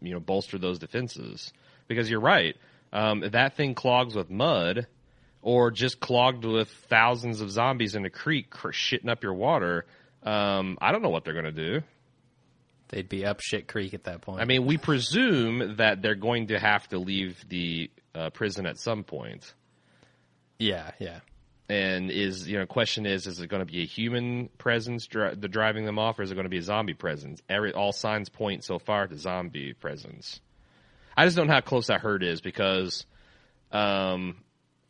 you 0.00 0.12
know, 0.12 0.20
bolster 0.20 0.58
those 0.58 0.78
defenses. 0.78 1.52
Because 1.88 2.08
you're 2.08 2.20
right, 2.20 2.56
um, 2.92 3.24
that 3.32 3.56
thing 3.56 3.74
clogs 3.74 4.14
with 4.14 4.30
mud, 4.30 4.86
or 5.42 5.72
just 5.72 5.98
clogged 5.98 6.44
with 6.44 6.68
thousands 6.88 7.40
of 7.40 7.50
zombies 7.50 7.96
in 7.96 8.04
a 8.04 8.10
creek 8.10 8.50
shitting 8.50 9.10
up 9.10 9.24
your 9.24 9.34
water. 9.34 9.84
Um, 10.22 10.78
I 10.80 10.92
don't 10.92 11.02
know 11.02 11.10
what 11.10 11.24
they're 11.24 11.34
going 11.34 11.52
to 11.52 11.52
do. 11.52 11.80
They'd 12.92 13.08
be 13.08 13.24
up 13.24 13.40
shit 13.40 13.68
creek 13.68 13.94
at 13.94 14.04
that 14.04 14.20
point. 14.20 14.42
I 14.42 14.44
mean, 14.44 14.66
we 14.66 14.76
presume 14.76 15.76
that 15.76 16.02
they're 16.02 16.14
going 16.14 16.48
to 16.48 16.58
have 16.58 16.86
to 16.90 16.98
leave 16.98 17.42
the 17.48 17.90
uh, 18.14 18.28
prison 18.30 18.66
at 18.66 18.78
some 18.78 19.02
point. 19.02 19.54
Yeah, 20.58 20.90
yeah. 20.98 21.20
And 21.70 22.10
is 22.10 22.46
you 22.46 22.58
know, 22.58 22.66
question 22.66 23.06
is, 23.06 23.26
is 23.26 23.40
it 23.40 23.46
going 23.46 23.64
to 23.64 23.72
be 23.72 23.80
a 23.80 23.86
human 23.86 24.50
presence 24.58 25.06
dri- 25.06 25.34
the 25.34 25.48
driving 25.48 25.86
them 25.86 25.98
off, 25.98 26.18
or 26.18 26.22
is 26.22 26.30
it 26.30 26.34
going 26.34 26.44
to 26.44 26.50
be 26.50 26.58
a 26.58 26.62
zombie 26.62 26.92
presence? 26.92 27.40
Every 27.48 27.72
all 27.72 27.92
signs 27.92 28.28
point 28.28 28.62
so 28.62 28.78
far 28.78 29.06
to 29.06 29.16
zombie 29.16 29.72
presence. 29.72 30.40
I 31.16 31.24
just 31.24 31.34
don't 31.34 31.46
know 31.46 31.54
how 31.54 31.60
close 31.62 31.86
that 31.86 32.02
herd 32.02 32.22
is 32.22 32.42
because, 32.42 33.06
um, 33.70 34.36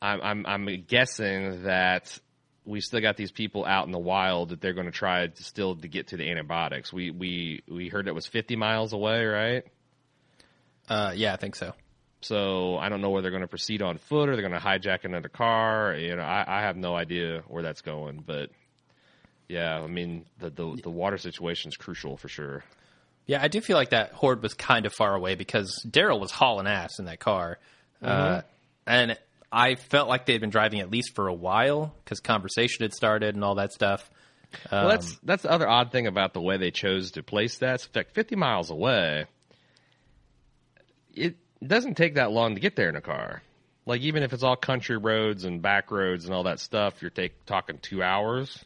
I'm, 0.00 0.20
I'm 0.22 0.46
I'm 0.46 0.84
guessing 0.88 1.62
that 1.62 2.18
we 2.64 2.80
still 2.80 3.00
got 3.00 3.16
these 3.16 3.32
people 3.32 3.64
out 3.64 3.86
in 3.86 3.92
the 3.92 3.98
wild 3.98 4.50
that 4.50 4.60
they're 4.60 4.72
going 4.72 4.86
to 4.86 4.92
try 4.92 5.26
to 5.26 5.42
still 5.42 5.74
to 5.76 5.88
get 5.88 6.08
to 6.08 6.16
the 6.16 6.30
antibiotics. 6.30 6.92
We 6.92 7.10
we 7.10 7.62
we 7.68 7.88
heard 7.88 8.08
it 8.08 8.14
was 8.14 8.26
50 8.26 8.56
miles 8.56 8.92
away, 8.92 9.24
right? 9.24 9.64
Uh, 10.88 11.12
yeah, 11.14 11.32
I 11.32 11.36
think 11.36 11.56
so. 11.56 11.72
So 12.20 12.76
I 12.76 12.88
don't 12.88 13.00
know 13.00 13.10
whether 13.10 13.22
they're 13.22 13.30
going 13.32 13.42
to 13.42 13.48
proceed 13.48 13.82
on 13.82 13.98
foot 13.98 14.28
or 14.28 14.36
they're 14.36 14.48
going 14.48 14.60
to 14.60 14.64
hijack 14.64 15.04
another 15.04 15.28
car. 15.28 15.94
You 15.96 16.14
know, 16.14 16.22
I, 16.22 16.44
I 16.46 16.60
have 16.62 16.76
no 16.76 16.94
idea 16.94 17.42
where 17.48 17.62
that's 17.62 17.80
going, 17.80 18.22
but 18.24 18.50
yeah, 19.48 19.80
I 19.80 19.86
mean 19.88 20.24
the 20.38 20.50
the, 20.50 20.80
the 20.84 20.90
water 20.90 21.18
situation 21.18 21.70
is 21.70 21.76
crucial 21.76 22.16
for 22.16 22.28
sure. 22.28 22.64
Yeah, 23.26 23.42
I 23.42 23.48
do 23.48 23.60
feel 23.60 23.76
like 23.76 23.90
that 23.90 24.12
horde 24.12 24.42
was 24.42 24.54
kind 24.54 24.86
of 24.86 24.92
far 24.92 25.14
away 25.14 25.34
because 25.34 25.84
Daryl 25.88 26.20
was 26.20 26.32
hauling 26.32 26.66
ass 26.66 26.98
in 26.98 27.04
that 27.04 27.20
car, 27.20 27.58
uh, 28.02 28.42
and 28.84 29.16
I 29.52 29.74
felt 29.74 30.08
like 30.08 30.24
they'd 30.24 30.40
been 30.40 30.50
driving 30.50 30.80
at 30.80 30.90
least 30.90 31.14
for 31.14 31.28
a 31.28 31.34
while 31.34 31.94
because 32.02 32.20
conversation 32.20 32.82
had 32.82 32.94
started 32.94 33.34
and 33.34 33.44
all 33.44 33.56
that 33.56 33.72
stuff. 33.72 34.10
well, 34.70 34.88
that's 34.88 35.16
that's 35.22 35.42
the 35.42 35.50
other 35.50 35.68
odd 35.68 35.92
thing 35.92 36.06
about 36.06 36.32
the 36.32 36.40
way 36.40 36.56
they 36.56 36.70
chose 36.70 37.12
to 37.12 37.22
place 37.22 37.58
that. 37.58 37.82
In 37.84 37.92
fact, 37.92 38.14
50 38.14 38.36
miles 38.36 38.70
away, 38.70 39.26
it 41.14 41.36
doesn't 41.64 41.96
take 41.96 42.14
that 42.14 42.32
long 42.32 42.54
to 42.54 42.60
get 42.60 42.76
there 42.76 42.88
in 42.88 42.96
a 42.96 43.02
car. 43.02 43.42
Like 43.84 44.00
even 44.02 44.22
if 44.22 44.32
it's 44.32 44.42
all 44.42 44.56
country 44.56 44.96
roads 44.96 45.44
and 45.44 45.60
back 45.60 45.90
roads 45.90 46.24
and 46.24 46.34
all 46.34 46.44
that 46.44 46.60
stuff, 46.60 47.02
you're 47.02 47.10
take, 47.10 47.44
talking 47.44 47.78
two 47.78 48.02
hours. 48.02 48.64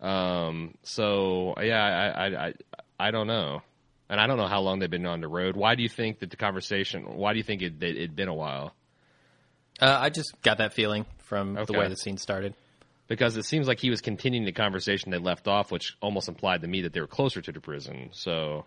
Um, 0.00 0.74
so 0.82 1.54
yeah, 1.60 1.82
I, 1.82 2.26
I 2.26 2.46
I 2.48 2.54
I 2.98 3.10
don't 3.12 3.28
know, 3.28 3.62
and 4.10 4.20
I 4.20 4.26
don't 4.26 4.36
know 4.36 4.48
how 4.48 4.60
long 4.60 4.80
they've 4.80 4.90
been 4.90 5.06
on 5.06 5.20
the 5.20 5.28
road. 5.28 5.56
Why 5.56 5.76
do 5.76 5.82
you 5.84 5.88
think 5.88 6.18
that 6.18 6.30
the 6.30 6.36
conversation? 6.36 7.04
Why 7.04 7.32
do 7.32 7.38
you 7.38 7.44
think 7.44 7.62
it 7.62 7.80
it 7.80 7.96
had 7.96 8.16
been 8.16 8.28
a 8.28 8.34
while? 8.34 8.74
Uh, 9.82 9.98
I 10.00 10.10
just 10.10 10.40
got 10.42 10.58
that 10.58 10.72
feeling 10.74 11.04
from 11.24 11.56
Okay. 11.56 11.72
the 11.72 11.78
way 11.78 11.88
the 11.88 11.96
scene 11.96 12.16
started. 12.16 12.54
because 13.08 13.36
it 13.36 13.44
seems 13.44 13.66
like 13.68 13.80
he 13.80 13.90
was 13.90 14.00
continuing 14.00 14.46
the 14.46 14.52
conversation 14.52 15.10
they 15.10 15.18
left 15.18 15.46
off, 15.48 15.70
which 15.72 15.96
almost 16.00 16.28
implied 16.28 16.62
to 16.62 16.68
me 16.68 16.82
that 16.82 16.92
they 16.94 17.00
were 17.00 17.06
closer 17.06 17.42
to 17.42 17.52
the 17.52 17.60
prison. 17.60 18.08
So 18.12 18.64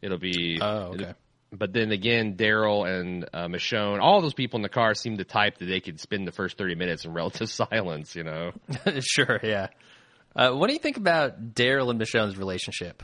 it'll 0.00 0.18
be. 0.18 0.58
Oh, 0.62 0.94
okay. 0.94 1.12
But 1.52 1.74
then 1.74 1.92
again, 1.92 2.36
Daryl 2.36 2.88
and 2.88 3.24
uh, 3.34 3.46
Michonne, 3.48 4.00
all 4.00 4.22
those 4.22 4.32
people 4.32 4.56
in 4.56 4.62
the 4.62 4.70
car 4.70 4.94
seemed 4.94 5.18
the 5.18 5.24
type 5.24 5.58
that 5.58 5.66
they 5.66 5.80
could 5.80 6.00
spend 6.00 6.26
the 6.26 6.32
first 6.32 6.56
thirty 6.56 6.74
minutes 6.74 7.04
in 7.04 7.12
relative 7.12 7.50
silence. 7.62 8.14
You 8.16 8.22
know, 8.24 8.52
sure, 9.00 9.38
yeah. 9.42 9.66
Uh, 10.34 10.52
what 10.52 10.68
do 10.68 10.72
you 10.72 10.78
think 10.78 10.96
about 10.96 11.52
Daryl 11.54 11.90
and 11.90 12.00
Michonne's 12.00 12.38
relationship? 12.38 13.02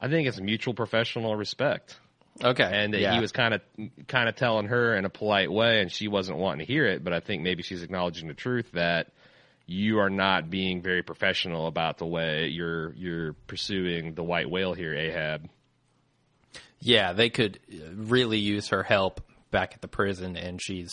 I 0.00 0.08
think 0.08 0.28
it's 0.28 0.38
mutual 0.38 0.74
professional 0.74 1.34
respect, 1.34 1.98
Okay, 2.42 2.68
and 2.68 2.92
that 2.94 3.00
yeah. 3.00 3.14
he 3.14 3.20
was 3.20 3.30
kind 3.30 3.54
of 3.54 3.60
kind 4.08 4.28
of 4.28 4.34
telling 4.34 4.66
her 4.66 4.96
in 4.96 5.04
a 5.04 5.08
polite 5.10 5.52
way, 5.52 5.80
and 5.80 5.90
she 5.92 6.08
wasn't 6.08 6.38
wanting 6.38 6.66
to 6.66 6.72
hear 6.72 6.86
it. 6.86 7.04
But 7.04 7.12
I 7.12 7.20
think 7.20 7.42
maybe 7.42 7.62
she's 7.62 7.82
acknowledging 7.82 8.26
the 8.26 8.34
truth 8.34 8.72
that 8.72 9.12
you 9.66 10.00
are 10.00 10.10
not 10.10 10.50
being 10.50 10.82
very 10.82 11.02
professional 11.02 11.66
about 11.68 11.98
the 11.98 12.06
way 12.06 12.48
you're 12.48 12.92
you're 12.94 13.32
pursuing 13.46 14.14
the 14.14 14.24
white 14.24 14.50
whale 14.50 14.74
here, 14.74 14.94
Ahab. 14.94 15.48
yeah, 16.80 17.12
they 17.12 17.30
could 17.30 17.60
really 17.94 18.38
use 18.38 18.68
her 18.68 18.82
help 18.82 19.20
back 19.50 19.72
at 19.74 19.80
the 19.80 19.88
prison, 19.88 20.36
and 20.36 20.60
she's 20.60 20.90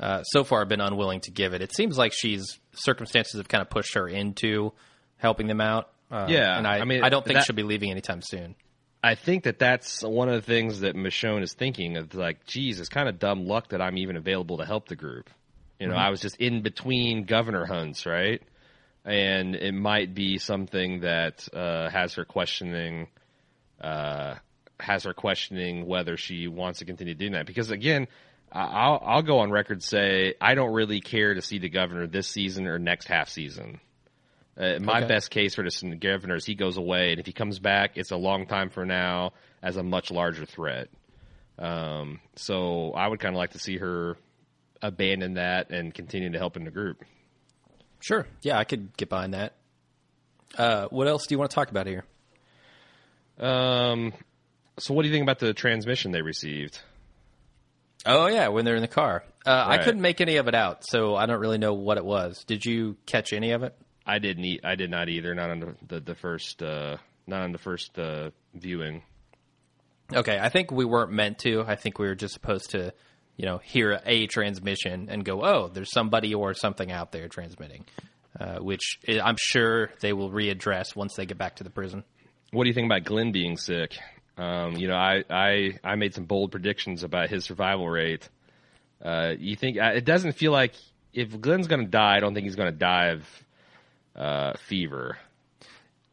uh, 0.00 0.22
so 0.24 0.42
far 0.42 0.64
been 0.64 0.80
unwilling 0.80 1.20
to 1.20 1.30
give 1.30 1.52
it. 1.54 1.62
It 1.62 1.74
seems 1.74 1.96
like 1.98 2.12
she's 2.14 2.58
circumstances 2.72 3.34
have 3.38 3.48
kind 3.48 3.62
of 3.62 3.70
pushed 3.70 3.94
her 3.94 4.08
into 4.08 4.72
helping 5.18 5.46
them 5.46 5.60
out. 5.60 5.90
Uh, 6.10 6.26
Yeah, 6.28 6.56
and 6.58 6.66
I, 6.66 6.78
I 6.80 6.84
mean, 6.84 7.04
I 7.04 7.08
don't 7.08 7.24
think 7.24 7.36
that- 7.36 7.44
she'll 7.46 7.56
be 7.56 7.62
leaving 7.62 7.90
anytime 7.90 8.20
soon. 8.22 8.54
I 9.02 9.14
think 9.16 9.44
that 9.44 9.58
that's 9.58 10.02
one 10.02 10.28
of 10.28 10.34
the 10.36 10.42
things 10.46 10.80
that 10.80 10.94
Michonne 10.94 11.42
is 11.42 11.52
thinking 11.54 11.96
of. 11.96 12.14
Like, 12.14 12.46
geez, 12.46 12.78
it's 12.78 12.88
kind 12.88 13.08
of 13.08 13.18
dumb 13.18 13.46
luck 13.46 13.68
that 13.70 13.80
I'm 13.82 13.98
even 13.98 14.16
available 14.16 14.58
to 14.58 14.64
help 14.64 14.88
the 14.88 14.96
group. 14.96 15.28
You 15.80 15.88
know, 15.88 15.94
I 15.96 16.10
was 16.10 16.20
just 16.20 16.36
in 16.36 16.62
between 16.62 17.24
governor 17.24 17.66
hunts, 17.66 18.06
right? 18.06 18.40
And 19.04 19.56
it 19.56 19.72
might 19.72 20.14
be 20.14 20.38
something 20.38 21.00
that 21.00 21.48
uh, 21.52 21.90
has 21.90 22.14
her 22.14 22.24
questioning, 22.24 23.08
uh, 23.80 24.36
has 24.78 25.02
her 25.02 25.14
questioning 25.14 25.86
whether 25.86 26.16
she 26.16 26.46
wants 26.46 26.78
to 26.78 26.84
continue 26.84 27.14
doing 27.14 27.32
that. 27.32 27.46
Because 27.46 27.72
again, 27.72 28.06
I- 28.52 28.60
I'll 28.66 29.02
I'll 29.04 29.22
go 29.22 29.40
on 29.40 29.50
record 29.50 29.82
say 29.82 30.34
I 30.40 30.54
don't 30.54 30.72
really 30.72 31.00
care 31.00 31.34
to 31.34 31.42
see 31.42 31.58
the 31.58 31.68
governor 31.68 32.06
this 32.06 32.28
season 32.28 32.68
or 32.68 32.78
next 32.78 33.08
half 33.08 33.28
season. 33.28 33.80
Uh, 34.56 34.78
my 34.80 34.98
Okay. 34.98 35.08
best 35.08 35.30
case 35.30 35.54
for 35.54 35.62
the 35.62 35.96
governor 35.96 36.34
is 36.34 36.44
he 36.44 36.54
goes 36.54 36.76
away, 36.76 37.12
and 37.12 37.20
if 37.20 37.26
he 37.26 37.32
comes 37.32 37.58
back, 37.58 37.92
it's 37.96 38.10
a 38.10 38.16
long 38.16 38.46
time 38.46 38.68
from 38.70 38.88
now 38.88 39.32
as 39.62 39.76
a 39.76 39.82
much 39.82 40.10
larger 40.10 40.44
threat. 40.44 40.88
Um, 41.58 42.20
so 42.36 42.92
I 42.92 43.06
would 43.08 43.20
kind 43.20 43.34
of 43.34 43.38
like 43.38 43.52
to 43.52 43.58
see 43.58 43.78
her 43.78 44.16
abandon 44.82 45.34
that 45.34 45.70
and 45.70 45.94
continue 45.94 46.30
to 46.30 46.38
help 46.38 46.56
in 46.56 46.64
the 46.64 46.70
group. 46.70 47.02
Sure, 48.00 48.26
yeah, 48.42 48.58
I 48.58 48.64
could 48.64 48.96
get 48.96 49.08
behind 49.08 49.32
that. 49.34 49.54
Uh, 50.58 50.86
what 50.88 51.08
else 51.08 51.26
do 51.26 51.34
you 51.34 51.38
want 51.38 51.50
to 51.50 51.54
talk 51.54 51.70
about 51.70 51.86
here? 51.86 52.04
Um, 53.38 54.12
so 54.78 54.92
what 54.92 55.02
do 55.02 55.08
you 55.08 55.14
think 55.14 55.22
about 55.22 55.38
the 55.38 55.54
transmission 55.54 56.12
they 56.12 56.22
received? 56.22 56.78
Oh 58.04 58.26
yeah, 58.26 58.48
when 58.48 58.64
they're 58.64 58.76
in 58.76 58.82
the 58.82 58.88
car. 58.88 59.22
Uh, 59.46 59.64
I 59.66 59.78
couldn't 59.78 60.00
make 60.02 60.20
any 60.20 60.36
of 60.36 60.48
it 60.48 60.54
out, 60.54 60.84
so 60.86 61.14
I 61.16 61.26
don't 61.26 61.40
really 61.40 61.58
know 61.58 61.74
what 61.74 61.96
it 61.96 62.04
was. 62.04 62.44
Did 62.44 62.64
you 62.66 62.96
catch 63.06 63.32
any 63.32 63.52
of 63.52 63.62
it? 63.62 63.74
I 64.06 64.18
didn't 64.18 64.44
eat. 64.44 64.60
I 64.64 64.74
did 64.74 64.90
not 64.90 65.08
either. 65.08 65.34
Not 65.34 65.50
on 65.50 65.60
the 65.60 65.74
the, 65.86 66.00
the 66.00 66.14
first. 66.14 66.62
Uh, 66.62 66.96
not 67.26 67.42
on 67.42 67.52
the 67.52 67.58
first 67.58 67.98
uh, 67.98 68.30
viewing. 68.54 69.02
Okay, 70.14 70.38
I 70.38 70.48
think 70.48 70.70
we 70.70 70.84
weren't 70.84 71.12
meant 71.12 71.38
to. 71.40 71.64
I 71.66 71.76
think 71.76 71.98
we 71.98 72.06
were 72.06 72.14
just 72.14 72.34
supposed 72.34 72.70
to, 72.70 72.92
you 73.36 73.46
know, 73.46 73.58
hear 73.58 74.00
a 74.04 74.26
transmission 74.26 75.08
and 75.08 75.24
go, 75.24 75.42
"Oh, 75.42 75.68
there's 75.68 75.90
somebody 75.92 76.34
or 76.34 76.52
something 76.54 76.90
out 76.92 77.12
there 77.12 77.28
transmitting," 77.28 77.84
uh, 78.38 78.58
which 78.58 78.98
I- 79.08 79.20
I'm 79.20 79.36
sure 79.38 79.90
they 80.00 80.12
will 80.12 80.30
readdress 80.30 80.94
once 80.96 81.14
they 81.14 81.24
get 81.26 81.38
back 81.38 81.56
to 81.56 81.64
the 81.64 81.70
prison. 81.70 82.04
What 82.50 82.64
do 82.64 82.68
you 82.68 82.74
think 82.74 82.86
about 82.86 83.04
Glenn 83.04 83.32
being 83.32 83.56
sick? 83.56 83.96
Um, 84.36 84.76
you 84.76 84.88
know, 84.88 84.96
I, 84.96 85.22
I 85.30 85.78
I 85.84 85.94
made 85.96 86.12
some 86.14 86.24
bold 86.24 86.50
predictions 86.50 87.04
about 87.04 87.30
his 87.30 87.44
survival 87.44 87.88
rate. 87.88 88.28
Uh, 89.02 89.32
you 89.38 89.56
think 89.56 89.78
uh, 89.78 89.92
it 89.94 90.04
doesn't 90.04 90.32
feel 90.32 90.52
like 90.52 90.74
if 91.14 91.40
Glenn's 91.40 91.68
going 91.68 91.84
to 91.84 91.90
die, 91.90 92.16
I 92.16 92.20
don't 92.20 92.34
think 92.34 92.44
he's 92.44 92.56
going 92.56 92.70
to 92.72 92.78
die 92.78 93.08
of 93.12 93.24
uh, 94.16 94.54
fever. 94.68 95.18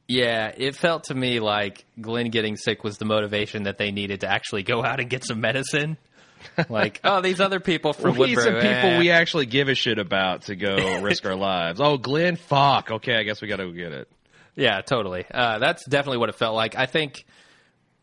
Yeah, 0.07 0.51
it 0.57 0.75
felt 0.75 1.05
to 1.05 1.15
me 1.15 1.39
like 1.39 1.85
Glenn 2.01 2.29
getting 2.31 2.57
sick 2.57 2.83
was 2.83 2.97
the 2.97 3.05
motivation 3.05 3.63
that 3.63 3.77
they 3.77 3.91
needed 3.91 4.21
to 4.21 4.27
actually 4.27 4.63
go 4.63 4.83
out 4.83 4.99
and 4.99 5.09
get 5.09 5.23
some 5.23 5.39
medicine. 5.39 5.97
like, 6.69 6.99
oh, 7.03 7.21
these 7.21 7.39
other 7.39 7.59
people 7.59 7.93
from 7.93 8.17
we 8.17 8.27
need 8.27 8.39
some 8.39 8.55
people 8.55 8.67
eh. 8.67 8.99
we 8.99 9.11
actually 9.11 9.45
give 9.45 9.67
a 9.67 9.75
shit 9.75 9.99
about 9.99 10.43
to 10.43 10.55
go 10.55 10.99
risk 11.01 11.25
our 11.25 11.35
lives. 11.35 11.79
Oh, 11.79 11.97
Glenn, 11.97 12.37
fuck. 12.37 12.89
Okay, 12.89 13.15
I 13.15 13.23
guess 13.23 13.41
we 13.41 13.47
got 13.47 13.57
to 13.57 13.65
go 13.65 13.71
get 13.71 13.91
it. 13.91 14.09
Yeah, 14.55 14.81
totally. 14.81 15.25
Uh, 15.29 15.59
that's 15.59 15.85
definitely 15.85 16.17
what 16.17 16.29
it 16.29 16.35
felt 16.35 16.55
like. 16.55 16.75
I 16.75 16.85
think 16.85 17.25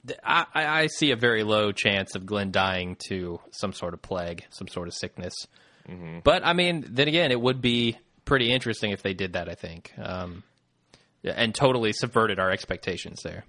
th- 0.07 0.21
I, 0.23 0.47
I 0.55 0.67
I 0.83 0.87
see 0.87 1.11
a 1.11 1.17
very 1.17 1.43
low 1.43 1.73
chance 1.73 2.15
of 2.15 2.25
Glenn 2.25 2.53
dying 2.53 2.97
to 3.09 3.41
some 3.51 3.73
sort 3.73 3.95
of 3.95 4.03
plague, 4.03 4.45
some 4.51 4.69
sort 4.69 4.87
of 4.87 4.95
sickness. 4.95 5.35
But 6.25 6.45
I 6.45 6.53
mean, 6.53 6.85
then 6.89 7.07
again, 7.07 7.31
it 7.31 7.41
would 7.41 7.61
be 7.61 7.97
pretty 8.27 8.53
interesting 8.53 8.91
if 8.91 9.03
they 9.03 9.15
did 9.15 9.33
that. 9.33 9.49
I 9.49 9.55
think, 9.55 9.93
um, 9.99 10.43
and 11.25 11.55
totally 11.55 11.95
subverted 11.95 12.39
our 12.39 12.51
expectations 12.51 13.23
there. 13.23 13.45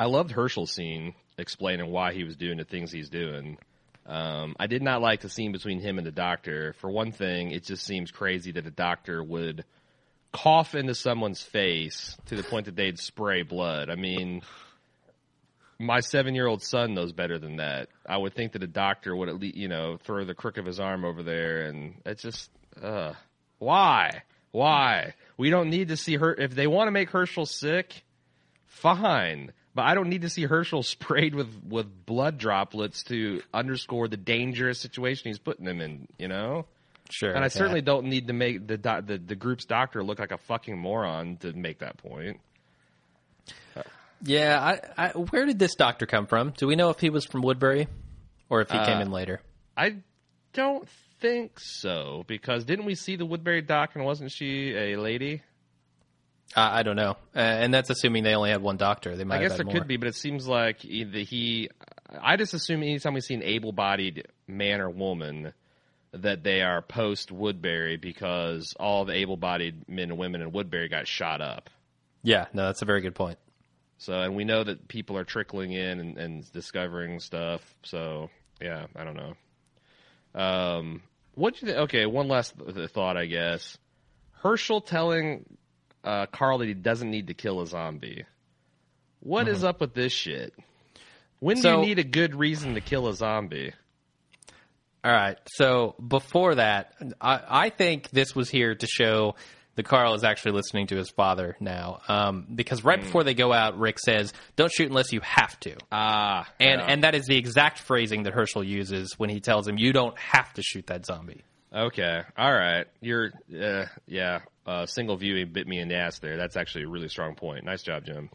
I 0.00 0.06
loved 0.06 0.30
Hershel's 0.30 0.72
scene 0.72 1.14
explaining 1.36 1.90
why 1.90 2.14
he 2.14 2.24
was 2.24 2.36
doing 2.36 2.56
the 2.56 2.64
things 2.64 2.90
he's 2.90 3.10
doing. 3.10 3.58
Um, 4.06 4.54
I 4.58 4.66
did 4.66 4.82
not 4.82 5.02
like 5.02 5.20
the 5.20 5.28
scene 5.28 5.52
between 5.52 5.80
him 5.80 5.98
and 5.98 6.06
the 6.06 6.12
doctor. 6.12 6.74
For 6.80 6.90
one 6.90 7.12
thing, 7.12 7.50
it 7.50 7.64
just 7.64 7.84
seems 7.84 8.10
crazy 8.10 8.52
that 8.52 8.66
a 8.66 8.70
doctor 8.70 9.22
would 9.22 9.64
cough 10.32 10.74
into 10.74 10.94
someone's 10.94 11.42
face 11.42 12.16
to 12.26 12.36
the 12.36 12.42
point 12.42 12.66
that 12.66 12.76
they'd 12.76 12.98
spray 12.98 13.42
blood. 13.42 13.88
I 13.88 13.94
mean, 13.94 14.42
my 15.78 16.00
seven 16.00 16.34
year 16.34 16.46
old 16.46 16.62
son 16.62 16.94
knows 16.94 17.12
better 17.12 17.38
than 17.38 17.56
that. 17.56 17.88
I 18.06 18.16
would 18.16 18.34
think 18.34 18.52
that 18.52 18.62
a 18.62 18.68
doctor 18.68 19.14
would 19.14 19.28
at 19.28 19.38
least, 19.38 19.56
you 19.56 19.68
know, 19.68 19.96
throw 20.04 20.24
the 20.24 20.34
crook 20.34 20.58
of 20.58 20.66
his 20.66 20.80
arm 20.80 21.04
over 21.04 21.22
there, 21.22 21.62
and 21.62 21.94
it's 22.04 22.22
just, 22.22 22.50
uh, 22.82 23.12
why? 23.58 24.22
Why? 24.52 25.14
We 25.36 25.50
don't 25.50 25.70
need 25.70 25.88
to 25.88 25.96
see 25.96 26.16
her. 26.16 26.32
If 26.34 26.54
they 26.54 26.66
want 26.66 26.88
to 26.88 26.92
make 26.92 27.10
Hershel 27.10 27.46
sick, 27.46 28.04
fine. 28.66 29.52
But 29.74 29.86
I 29.86 29.94
don't 29.94 30.08
need 30.08 30.22
to 30.22 30.30
see 30.30 30.46
Hershel 30.46 30.82
sprayed 30.84 31.34
with, 31.34 31.48
with 31.68 32.06
blood 32.06 32.38
droplets 32.38 33.02
to 33.04 33.42
underscore 33.52 34.08
the 34.08 34.16
dangerous 34.16 34.80
situation 34.80 35.24
he's 35.26 35.38
putting 35.38 35.66
him 35.66 35.80
in, 35.80 36.06
you 36.18 36.28
know? 36.28 36.66
Sure, 37.10 37.32
And 37.32 37.44
I 37.44 37.48
certainly 37.48 37.82
don't 37.82 38.06
need 38.06 38.28
to 38.28 38.32
make 38.32 38.66
the, 38.66 38.78
the 38.78 39.18
the 39.18 39.34
group's 39.34 39.66
doctor 39.66 40.02
look 40.02 40.18
like 40.18 40.32
a 40.32 40.38
fucking 40.38 40.78
moron 40.78 41.36
to 41.38 41.52
make 41.52 41.80
that 41.80 41.98
point. 41.98 42.40
Yeah, 44.22 44.58
I, 44.96 45.08
I, 45.08 45.08
where 45.10 45.44
did 45.44 45.58
this 45.58 45.74
doctor 45.74 46.06
come 46.06 46.26
from? 46.26 46.54
Do 46.56 46.66
we 46.66 46.76
know 46.76 46.88
if 46.88 46.98
he 46.98 47.10
was 47.10 47.26
from 47.26 47.42
Woodbury 47.42 47.88
or 48.48 48.62
if 48.62 48.70
he 48.70 48.78
uh, 48.78 48.86
came 48.86 49.00
in 49.00 49.10
later? 49.10 49.42
I 49.76 49.96
don't 50.54 50.88
think 51.24 51.58
so 51.58 52.24
because 52.26 52.64
didn't 52.64 52.84
we 52.84 52.94
see 52.94 53.16
the 53.16 53.24
Woodbury 53.24 53.62
doc 53.62 53.92
and 53.94 54.04
wasn't 54.04 54.30
she 54.30 54.74
a 54.76 54.96
lady? 54.96 55.42
I, 56.54 56.80
I 56.80 56.82
don't 56.82 56.96
know, 56.96 57.16
uh, 57.34 57.38
and 57.38 57.72
that's 57.72 57.88
assuming 57.88 58.24
they 58.24 58.34
only 58.34 58.50
had 58.50 58.60
one 58.60 58.76
doctor. 58.76 59.16
They 59.16 59.24
might. 59.24 59.38
I 59.38 59.42
guess 59.42 59.56
there 59.56 59.64
more. 59.64 59.74
could 59.74 59.88
be, 59.88 59.96
but 59.96 60.08
it 60.08 60.14
seems 60.14 60.46
like 60.46 60.84
either 60.84 61.20
he. 61.20 61.70
I 62.20 62.36
just 62.36 62.52
assume 62.52 62.82
anytime 62.82 63.14
we 63.14 63.22
see 63.22 63.34
an 63.34 63.42
able-bodied 63.42 64.28
man 64.46 64.80
or 64.80 64.90
woman, 64.90 65.54
that 66.12 66.44
they 66.44 66.60
are 66.60 66.82
post 66.82 67.32
Woodbury 67.32 67.96
because 67.96 68.74
all 68.78 69.06
the 69.06 69.14
able-bodied 69.14 69.88
men 69.88 70.10
and 70.10 70.18
women 70.18 70.42
in 70.42 70.52
Woodbury 70.52 70.88
got 70.88 71.08
shot 71.08 71.40
up. 71.40 71.70
Yeah, 72.22 72.46
no, 72.52 72.66
that's 72.66 72.82
a 72.82 72.84
very 72.84 73.00
good 73.00 73.14
point. 73.14 73.38
So, 73.98 74.20
and 74.20 74.36
we 74.36 74.44
know 74.44 74.62
that 74.62 74.86
people 74.88 75.16
are 75.16 75.24
trickling 75.24 75.72
in 75.72 75.98
and, 75.98 76.18
and 76.18 76.52
discovering 76.52 77.18
stuff. 77.20 77.74
So, 77.82 78.28
yeah, 78.60 78.86
I 78.94 79.04
don't 79.04 79.16
know. 79.16 79.34
Um, 80.34 81.02
what 81.34 81.54
do 81.54 81.60
you 81.60 81.72
think? 81.72 81.84
Okay, 81.84 82.06
one 82.06 82.28
last 82.28 82.54
th- 82.58 82.90
thought, 82.90 83.16
I 83.16 83.26
guess. 83.26 83.76
Hershel 84.42 84.80
telling 84.84 85.44
uh, 86.02 86.26
Carl 86.26 86.58
that 86.58 86.68
he 86.68 86.74
doesn't 86.74 87.10
need 87.10 87.28
to 87.28 87.34
kill 87.34 87.60
a 87.60 87.66
zombie. 87.66 88.24
What 89.20 89.48
is 89.48 89.64
up 89.64 89.80
with 89.80 89.94
this 89.94 90.12
shit? 90.12 90.52
When 91.40 91.60
do 91.60 91.68
you 91.68 91.76
need 91.78 91.98
a 91.98 92.04
good 92.04 92.34
reason 92.34 92.74
to 92.74 92.80
kill 92.80 93.08
a 93.08 93.14
zombie? 93.14 93.72
All 95.02 95.12
right. 95.12 95.38
So 95.46 95.94
before 96.06 96.54
that, 96.54 96.94
I, 97.20 97.40
I 97.48 97.70
think 97.70 98.10
this 98.10 98.34
was 98.34 98.48
here 98.50 98.74
to 98.74 98.86
show 98.86 99.34
that 99.76 99.84
Carl 99.84 100.14
is 100.14 100.24
actually 100.24 100.52
listening 100.52 100.86
to 100.88 100.96
his 100.96 101.10
father 101.10 101.56
now. 101.60 102.00
Um, 102.08 102.46
because 102.54 102.84
right 102.84 103.00
before 103.00 103.24
they 103.24 103.34
go 103.34 103.52
out, 103.52 103.78
Rick 103.78 103.98
says, 103.98 104.32
"Don't 104.56 104.72
shoot 104.72 104.88
unless 104.88 105.12
you 105.12 105.20
have 105.20 105.58
to," 105.60 105.76
Ah, 105.90 106.48
and 106.60 106.80
yeah. 106.80 106.86
and 106.86 107.04
that 107.04 107.14
is 107.14 107.26
the 107.26 107.36
exact 107.36 107.78
phrasing 107.80 108.22
that 108.24 108.34
Hershel 108.34 108.66
uses 108.66 109.14
when 109.18 109.30
he 109.30 109.40
tells 109.40 109.66
him, 109.66 109.78
"You 109.78 109.92
don't 109.92 110.18
have 110.18 110.52
to 110.54 110.62
shoot 110.62 110.86
that 110.88 111.06
zombie." 111.06 111.42
Okay. 111.74 112.22
All 112.38 112.52
right. 112.52 112.86
You're, 113.00 113.32
uh, 113.60 113.86
yeah. 114.06 114.40
Uh, 114.64 114.86
single 114.86 115.16
viewing 115.16 115.52
bit 115.52 115.66
me 115.66 115.78
in 115.80 115.88
the 115.88 115.96
ass 115.96 116.20
there. 116.20 116.36
That's 116.36 116.56
actually 116.56 116.84
a 116.84 116.88
really 116.88 117.08
strong 117.08 117.34
point. 117.34 117.64
Nice 117.64 117.82
job, 117.82 118.04
Jim. 118.06 118.30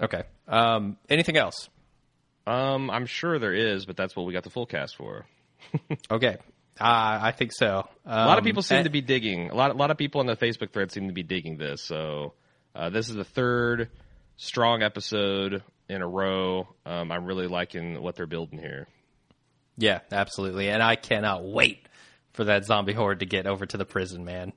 Okay. 0.00 0.22
Um, 0.48 0.96
anything 1.08 1.36
else? 1.36 1.68
Um, 2.46 2.90
I'm 2.90 3.06
sure 3.06 3.38
there 3.38 3.54
is, 3.54 3.86
but 3.86 3.96
that's 3.96 4.16
what 4.16 4.24
we 4.26 4.32
got 4.32 4.42
the 4.44 4.50
full 4.50 4.66
cast 4.66 4.96
for. 4.96 5.26
Okay. 6.10 6.36
Uh, 6.78 7.18
I 7.22 7.32
think 7.32 7.52
so. 7.52 7.88
Um, 8.04 8.18
A 8.18 8.26
lot 8.26 8.38
of 8.38 8.44
people 8.44 8.62
seem 8.62 8.78
and- 8.78 8.84
to 8.84 8.90
be 8.90 9.00
digging. 9.00 9.50
A 9.50 9.54
lot, 9.54 9.70
a 9.70 9.74
lot 9.74 9.90
of 9.90 9.96
people 9.96 10.20
on 10.20 10.26
the 10.26 10.36
Facebook 10.36 10.72
thread 10.72 10.92
seem 10.92 11.06
to 11.08 11.14
be 11.14 11.22
digging 11.22 11.56
this. 11.56 11.82
So, 11.82 12.34
uh, 12.74 12.90
this 12.90 13.08
is 13.08 13.14
the 13.14 13.24
third 13.24 13.90
strong 14.36 14.82
episode 14.82 15.62
in 15.88 16.02
a 16.02 16.06
row. 16.08 16.68
Um, 16.84 17.10
I'm 17.10 17.24
really 17.24 17.46
liking 17.46 18.02
what 18.02 18.16
they're 18.16 18.26
building 18.26 18.58
here. 18.58 18.86
Yeah, 19.78 20.00
absolutely. 20.12 20.68
And 20.68 20.82
I 20.82 20.96
cannot 20.96 21.44
wait 21.44 21.86
for 22.32 22.44
that 22.44 22.64
zombie 22.64 22.92
horde 22.92 23.20
to 23.20 23.26
get 23.26 23.46
over 23.46 23.64
to 23.66 23.76
the 23.76 23.84
prison, 23.86 24.24
man. 24.24 24.52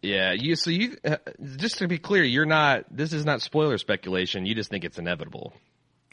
Yeah, 0.00 0.32
you. 0.32 0.54
So 0.54 0.70
you, 0.70 0.96
uh, 1.04 1.16
just 1.56 1.78
to 1.78 1.88
be 1.88 1.98
clear, 1.98 2.22
you're 2.22 2.46
not. 2.46 2.84
This 2.88 3.12
is 3.12 3.24
not 3.24 3.42
spoiler 3.42 3.78
speculation. 3.78 4.46
You 4.46 4.54
just 4.54 4.70
think 4.70 4.84
it's 4.84 4.98
inevitable. 4.98 5.52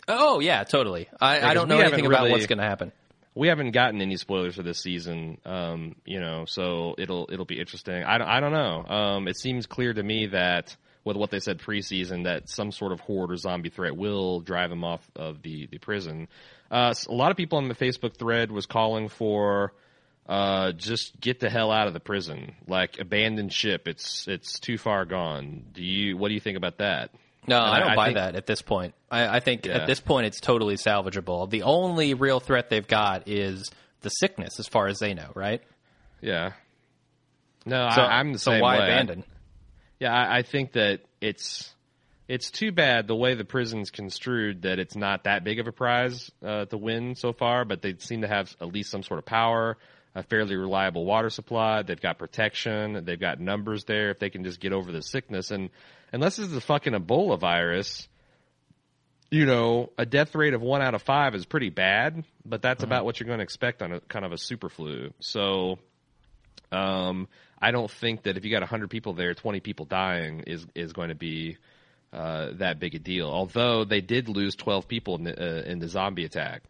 Oh 0.08 0.40
yeah, 0.40 0.64
totally. 0.64 1.08
I, 1.22 1.42
I 1.42 1.54
don't 1.54 1.68
know 1.68 1.78
anything 1.80 2.06
about 2.08 2.30
what's 2.32 2.48
going 2.48 2.58
to 2.58 2.64
happen. 2.64 2.92
We 3.36 3.50
haven't 3.50 3.72
gotten 3.72 4.02
any 4.02 4.16
spoilers 4.16 4.56
for 4.56 4.64
this 4.64 4.80
season, 4.80 5.40
um, 5.46 5.96
you 6.06 6.22
know, 6.22 6.46
so 6.48 6.96
it'll 6.98 7.28
it'll 7.32 7.46
be 7.46 7.60
interesting. 7.60 8.04
I 8.04 8.18
don't, 8.18 8.28
I 8.28 8.40
don't 8.40 8.54
know. 8.54 8.86
Um, 8.86 9.28
it 9.28 9.38
seems 9.38 9.66
clear 9.66 9.94
to 9.94 10.02
me 10.02 10.28
that 10.28 10.76
with 11.04 11.18
what 11.18 11.30
they 11.30 11.40
said 11.40 11.60
preseason, 11.60 12.24
that 12.24 12.50
some 12.50 12.72
sort 12.72 12.94
of 12.94 13.02
horde 13.02 13.32
or 13.32 13.38
zombie 13.38 13.70
threat 13.70 13.96
will 13.96 14.40
drive 14.40 14.70
them 14.70 14.84
off 14.84 15.02
of 15.16 15.42
the 15.42 15.68
the 15.68 15.78
prison. 15.78 16.30
Uh, 16.72 16.94
a 17.08 17.14
lot 17.14 17.30
of 17.30 17.38
people 17.38 17.58
on 17.58 17.68
the 17.68 17.76
Facebook 17.76 18.18
thread 18.18 18.52
was 18.52 18.66
calling 18.66 19.10
for 19.10 19.74
uh, 20.28 20.72
just 20.72 21.20
get 21.20 21.40
the 21.40 21.50
hell 21.50 21.72
out 21.72 21.88
of 21.88 21.94
the 21.94 22.00
prison, 22.00 22.56
like 22.68 23.00
abandon 23.00 23.50
ship. 23.50 23.88
It's 23.88 24.28
it's 24.28 24.60
too 24.60 24.78
far 24.78 25.06
gone. 25.06 25.66
Do 25.74 25.84
you? 25.84 26.18
What 26.18 26.30
do 26.30 26.34
you 26.34 26.40
think 26.40 26.58
about 26.58 26.78
that? 26.78 27.12
No, 27.48 27.58
And 27.58 27.76
I 27.76 27.80
don't 27.80 27.90
I 27.90 27.96
buy 27.96 28.06
think- 28.08 28.18
that 28.18 28.36
at 28.36 28.46
this 28.46 28.62
point. 28.62 28.94
I, 29.12 29.38
I 29.38 29.40
think 29.40 29.66
Yeah. 29.66 29.74
at 29.78 29.88
this 29.88 30.00
point 30.00 30.26
it's 30.28 30.40
totally 30.40 30.76
salvageable. 30.76 31.50
The 31.50 31.64
only 31.64 32.14
real 32.14 32.40
threat 32.40 32.70
they've 32.70 32.88
got 32.88 33.28
is 33.28 33.70
the 34.02 34.10
sickness, 34.10 34.60
as 34.60 34.68
far 34.68 34.88
as 34.88 35.00
they 35.00 35.14
know, 35.14 35.32
right? 35.36 35.62
Yeah. 36.22 36.54
No, 37.66 37.90
So, 37.94 38.02
I, 38.02 38.20
I'm 38.20 38.34
the 38.34 38.40
so 38.40 38.52
same 38.52 38.62
why 38.62 38.78
way. 38.80 38.84
abandon? 38.86 39.24
Yeah, 40.00 40.14
I, 40.14 40.40
I 40.40 40.42
think 40.44 40.74
that 40.74 41.02
it's 41.22 41.72
it's 42.28 42.50
too 42.50 42.72
bad 42.72 43.08
the 43.08 43.16
way 43.16 43.36
the 43.36 43.46
prison's 43.46 43.92
construed 43.92 44.64
that 44.64 44.80
it's 44.80 44.96
not 44.96 45.26
that 45.26 45.44
big 45.44 45.60
of 45.60 45.68
a 45.68 45.72
prize 45.72 46.32
uh, 46.44 46.66
to 46.66 46.78
win 46.78 47.14
so 47.16 47.34
far, 47.34 47.66
but 47.66 47.82
they 47.84 47.96
seem 48.00 48.22
to 48.22 48.28
have 48.28 48.56
at 48.60 48.68
least 48.74 48.90
some 48.90 49.04
sort 49.04 49.20
of 49.20 49.26
power, 49.26 49.78
a 50.16 50.24
fairly 50.24 50.56
reliable 50.56 51.04
water 51.06 51.30
supply. 51.30 51.82
They've 51.82 52.00
got 52.00 52.18
protection. 52.18 53.04
They've 53.04 53.20
got 53.20 53.40
numbers 53.40 53.84
there 53.84 54.12
if 54.12 54.20
they 54.20 54.30
can 54.30 54.44
just 54.44 54.60
get 54.60 54.72
over 54.72 54.92
the 54.92 55.02
sickness. 55.02 55.52
And 55.52 55.70
unless 56.14 56.40
it's 56.40 56.54
a 56.54 56.62
fucking 56.62 56.94
Ebola 56.94 57.38
virus, 57.40 58.08
you 59.30 59.46
know, 59.46 59.92
a 59.98 60.06
death 60.06 60.34
rate 60.34 60.54
of 60.54 60.62
one 60.62 60.82
out 60.82 60.96
of 60.96 61.02
five 61.02 61.36
is 61.36 61.46
pretty 61.46 61.70
bad, 61.70 62.24
but 62.46 62.62
that's 62.62 62.84
about 62.84 63.04
what 63.04 63.20
you're 63.20 63.28
going 63.28 63.40
to 63.40 63.44
expect 63.44 63.82
on 63.82 63.92
a 63.92 64.00
kind 64.00 64.24
of 64.24 64.32
a 64.32 64.38
super 64.38 64.70
flu. 64.70 65.12
So, 65.20 65.80
um, 66.72 67.28
I 67.60 67.72
don't 67.72 67.92
think 67.92 68.24
that 68.24 68.38
if 68.38 68.46
you 68.46 68.52
got 68.52 68.62
100 68.62 68.90
people 68.90 69.14
there, 69.14 69.34
20 69.34 69.60
people 69.60 69.86
dying 69.86 70.42
is 70.48 70.66
is 70.76 70.94
going 70.94 71.10
to 71.10 71.16
be 71.16 71.58
uh, 72.14 72.52
that 72.60 72.80
big 72.80 72.96
a 72.96 73.00
deal. 73.00 73.28
Although 73.28 73.84
they 73.84 74.00
did 74.02 74.30
lose 74.30 74.56
12 74.56 74.88
people 74.88 75.16
in 75.16 75.24
the, 75.26 75.38
uh, 75.38 75.64
in 75.64 75.80
the 75.80 75.88
zombie 75.90 76.24
attack 76.26 76.64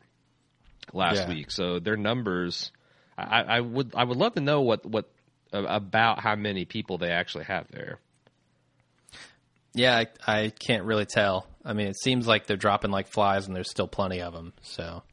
last 0.93 1.17
Yeah. 1.17 1.29
week, 1.29 1.51
so 1.51 1.79
their 1.79 1.97
numbers. 1.97 2.71
I, 3.17 3.41
I 3.43 3.59
would 3.61 3.93
I 3.95 4.03
would 4.03 4.17
love 4.17 4.35
to 4.35 4.41
know 4.41 4.61
what 4.61 4.85
what 4.85 5.09
uh, 5.53 5.63
about 5.63 6.19
how 6.19 6.35
many 6.35 6.65
people 6.65 6.97
they 6.97 7.11
actually 7.11 7.45
have 7.45 7.67
there. 7.69 7.99
Yeah, 9.73 9.97
I, 9.97 10.07
I 10.25 10.49
can't 10.57 10.85
really 10.85 11.05
tell. 11.05 11.47
I 11.63 11.73
mean, 11.73 11.87
it 11.87 11.97
seems 11.99 12.27
like 12.27 12.47
they're 12.47 12.55
dropping 12.55 12.91
like 12.91 13.07
flies, 13.07 13.47
and 13.47 13.55
there's 13.55 13.69
still 13.69 13.87
plenty 13.87 14.21
of 14.21 14.33
them. 14.33 14.53
So 14.61 15.03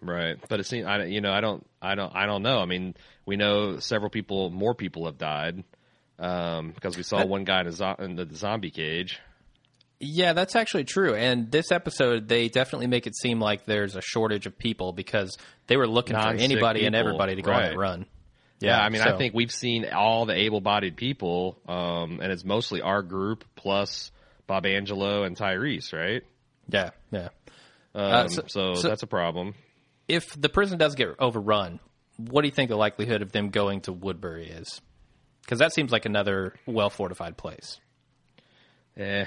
Right, 0.00 0.36
but 0.48 0.60
it 0.60 0.64
seems 0.64 0.86
I 0.86 1.04
you 1.04 1.20
know 1.20 1.32
I 1.32 1.40
don't 1.40 1.66
I 1.82 1.94
don't 1.94 2.14
I 2.14 2.26
don't 2.26 2.42
know. 2.42 2.58
I 2.58 2.66
mean, 2.66 2.94
we 3.26 3.36
know 3.36 3.78
several 3.78 4.10
people, 4.10 4.50
more 4.50 4.74
people 4.74 5.06
have 5.06 5.18
died 5.18 5.64
um, 6.18 6.70
because 6.70 6.96
we 6.96 7.02
saw 7.02 7.24
one 7.24 7.44
guy 7.44 7.60
in, 7.62 7.66
a 7.66 7.72
zo- 7.72 7.96
in 7.98 8.14
the 8.14 8.28
zombie 8.32 8.70
cage. 8.70 9.20
Yeah, 10.00 10.32
that's 10.32 10.54
actually 10.54 10.84
true. 10.84 11.14
And 11.14 11.50
this 11.50 11.72
episode, 11.72 12.28
they 12.28 12.48
definitely 12.48 12.86
make 12.86 13.06
it 13.06 13.16
seem 13.16 13.40
like 13.40 13.64
there's 13.64 13.96
a 13.96 14.00
shortage 14.00 14.46
of 14.46 14.56
people 14.56 14.92
because 14.92 15.36
they 15.66 15.76
were 15.76 15.88
looking 15.88 16.14
for 16.14 16.28
anybody 16.28 16.84
and 16.86 16.94
people, 16.94 17.08
everybody 17.08 17.34
to 17.36 17.42
go 17.42 17.50
on 17.50 17.58
right. 17.58 17.70
that 17.70 17.76
run. 17.78 18.06
Yeah, 18.60 18.80
I 18.80 18.88
mean, 18.88 19.02
I 19.02 19.10
so- 19.12 19.18
think 19.18 19.34
we've 19.34 19.52
seen 19.52 19.88
all 19.88 20.26
the 20.26 20.34
able-bodied 20.34 20.96
people, 20.96 21.60
um, 21.68 22.20
and 22.20 22.32
it's 22.32 22.44
mostly 22.44 22.80
our 22.80 23.02
group 23.02 23.44
plus 23.54 24.10
Bob 24.46 24.66
Angelo 24.66 25.22
and 25.24 25.36
Tyrese, 25.36 25.92
right? 25.92 26.22
Yeah, 26.68 26.90
yeah. 27.10 27.28
Um, 27.94 28.12
Uh, 28.12 28.28
so, 28.28 28.42
so- 28.46 28.74
so- 28.74 28.88
that's 28.88 29.02
a 29.02 29.06
problem. 29.08 29.54
If 30.08 30.40
the 30.40 30.48
prison 30.48 30.78
does 30.78 30.94
get 30.94 31.08
overrun, 31.18 31.80
what 32.16 32.42
do 32.42 32.48
you 32.48 32.52
think 32.54 32.70
the 32.70 32.76
likelihood 32.76 33.22
of 33.22 33.30
them 33.30 33.50
going 33.50 33.82
to 33.82 33.92
Woodbury 33.92 34.48
is? 34.48 34.80
Because 35.42 35.58
that 35.60 35.72
seems 35.72 35.92
like 35.92 36.04
another 36.04 36.54
well 36.66 36.90
fortified 36.90 37.36
place. 37.36 37.78
Eh. 38.96 39.26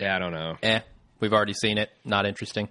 Yeah, 0.00 0.16
I 0.16 0.18
don't 0.18 0.32
know. 0.32 0.56
Eh, 0.62 0.80
we've 1.20 1.32
already 1.32 1.52
seen 1.52 1.78
it. 1.78 1.90
Not 2.04 2.26
interesting. 2.26 2.68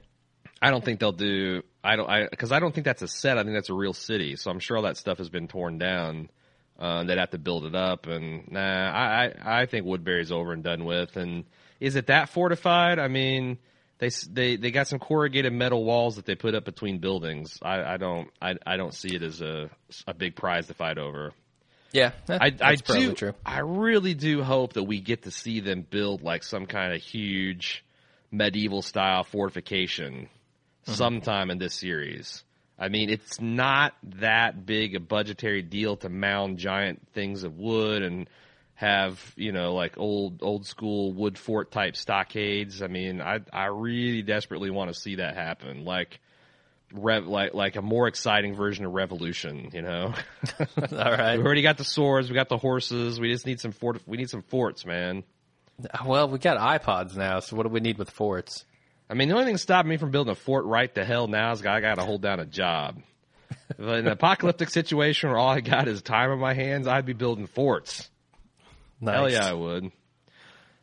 I 0.61 0.71
don't 0.71 0.83
think 0.83 0.99
they'll 0.99 1.11
do. 1.11 1.61
I 1.83 1.95
don't. 1.95 2.09
I 2.09 2.27
because 2.27 2.51
I 2.51 2.59
don't 2.59 2.73
think 2.73 2.85
that's 2.85 3.01
a 3.01 3.07
set. 3.07 3.37
I 3.37 3.43
think 3.43 3.53
that's 3.55 3.69
a 3.69 3.73
real 3.73 3.93
city. 3.93 4.35
So 4.35 4.51
I'm 4.51 4.59
sure 4.59 4.77
all 4.77 4.83
that 4.83 4.97
stuff 4.97 5.19
has 5.19 5.29
been 5.29 5.47
torn 5.47 5.77
down. 5.77 6.29
Uh, 6.77 7.03
they'd 7.03 7.17
have 7.17 7.31
to 7.31 7.37
build 7.37 7.65
it 7.65 7.75
up, 7.75 8.07
and 8.07 8.51
nah, 8.51 8.59
I, 8.59 9.25
I 9.43 9.61
I 9.61 9.65
think 9.65 9.85
Woodbury's 9.85 10.31
over 10.31 10.53
and 10.53 10.63
done 10.63 10.85
with. 10.85 11.17
And 11.17 11.45
is 11.79 11.95
it 11.95 12.07
that 12.07 12.29
fortified? 12.29 12.99
I 12.99 13.07
mean, 13.07 13.57
they 13.99 14.09
they 14.29 14.55
they 14.55 14.71
got 14.71 14.87
some 14.87 14.99
corrugated 14.99 15.53
metal 15.53 15.83
walls 15.83 16.15
that 16.15 16.25
they 16.25 16.35
put 16.35 16.55
up 16.55 16.65
between 16.65 16.99
buildings. 16.99 17.59
I, 17.61 17.83
I 17.93 17.97
don't 17.97 18.29
I, 18.41 18.55
I 18.65 18.77
don't 18.77 18.93
see 18.93 19.15
it 19.15 19.23
as 19.23 19.41
a 19.41 19.69
a 20.07 20.13
big 20.13 20.35
prize 20.35 20.67
to 20.67 20.73
fight 20.73 20.97
over. 20.97 21.33
Yeah, 21.91 22.11
that- 22.27 22.41
I, 22.41 22.51
I 22.61 22.75
do. 22.75 23.13
true. 23.13 23.33
I 23.45 23.59
really 23.59 24.13
do 24.13 24.43
hope 24.43 24.73
that 24.73 24.83
we 24.83 24.99
get 24.99 25.23
to 25.23 25.31
see 25.31 25.59
them 25.59 25.85
build 25.89 26.21
like 26.21 26.43
some 26.43 26.65
kind 26.65 26.93
of 26.93 27.01
huge 27.01 27.83
medieval 28.31 28.81
style 28.81 29.23
fortification 29.23 30.29
Mm-hmm. 30.85 30.93
sometime 30.93 31.51
in 31.51 31.57
this 31.59 31.75
series. 31.75 32.43
I 32.79 32.87
mean, 32.87 33.09
it's 33.09 33.39
not 33.41 33.93
that 34.21 34.65
big 34.65 34.95
a 34.95 34.99
budgetary 34.99 35.61
deal 35.61 35.97
to 35.97 36.09
mound 36.09 36.57
giant 36.57 37.05
things 37.13 37.43
of 37.43 37.57
wood 37.59 38.01
and 38.01 38.29
have 38.75 39.19
you 39.35 39.51
know 39.51 39.73
like 39.75 39.97
old 39.97 40.41
old 40.41 40.65
school 40.65 41.11
wood 41.11 41.37
fort 41.37 41.69
type 41.71 41.95
stockades. 41.97 42.81
I 42.81 42.87
mean, 42.87 43.21
I 43.21 43.41
I 43.51 43.65
really 43.65 44.21
desperately 44.21 44.69
want 44.69 44.91
to 44.91 44.99
see 44.99 45.15
that 45.15 45.35
happen. 45.35 45.83
Like. 45.85 46.19
Rev, 46.93 47.27
like 47.27 47.53
like 47.53 47.75
a 47.75 47.81
more 47.81 48.07
exciting 48.07 48.55
version 48.55 48.85
of 48.85 48.93
Revolution, 48.93 49.69
you 49.73 49.81
know. 49.81 50.13
All 50.77 50.87
right. 50.91 51.37
We 51.37 51.43
already 51.43 51.61
got 51.61 51.77
the 51.77 51.83
swords. 51.83 52.29
We 52.29 52.35
got 52.35 52.49
the 52.49 52.57
horses. 52.57 53.19
We 53.19 53.31
just 53.31 53.45
need 53.45 53.59
some 53.59 53.71
fort. 53.71 54.01
We 54.05 54.17
need 54.17 54.29
some 54.29 54.41
forts, 54.43 54.85
man. 54.85 55.23
Well, 56.05 56.29
we 56.29 56.39
got 56.39 56.57
iPods 56.57 57.15
now, 57.15 57.39
so 57.39 57.55
what 57.55 57.63
do 57.63 57.69
we 57.69 57.79
need 57.79 57.97
with 57.97 58.09
forts? 58.09 58.65
I 59.09 59.13
mean, 59.13 59.29
the 59.29 59.35
only 59.35 59.45
thing 59.45 59.57
stopping 59.57 59.89
me 59.89 59.97
from 59.97 60.11
building 60.11 60.31
a 60.31 60.35
fort 60.35 60.65
right 60.65 60.93
to 60.95 61.05
hell 61.05 61.27
now 61.27 61.51
is 61.51 61.65
I 61.65 61.79
got 61.79 61.95
to 61.95 62.03
hold 62.03 62.21
down 62.21 62.39
a 62.39 62.45
job. 62.45 63.01
In 63.79 63.85
an 63.85 64.07
apocalyptic 64.07 64.69
situation 64.69 65.29
where 65.29 65.39
all 65.39 65.49
I 65.49 65.61
got 65.61 65.87
is 65.87 66.01
time 66.01 66.31
on 66.31 66.39
my 66.39 66.53
hands, 66.53 66.87
I'd 66.87 67.05
be 67.05 67.13
building 67.13 67.47
forts. 67.47 68.09
Nice. 69.01 69.15
Hell 69.15 69.31
yeah, 69.31 69.49
I 69.49 69.53
would. 69.53 69.91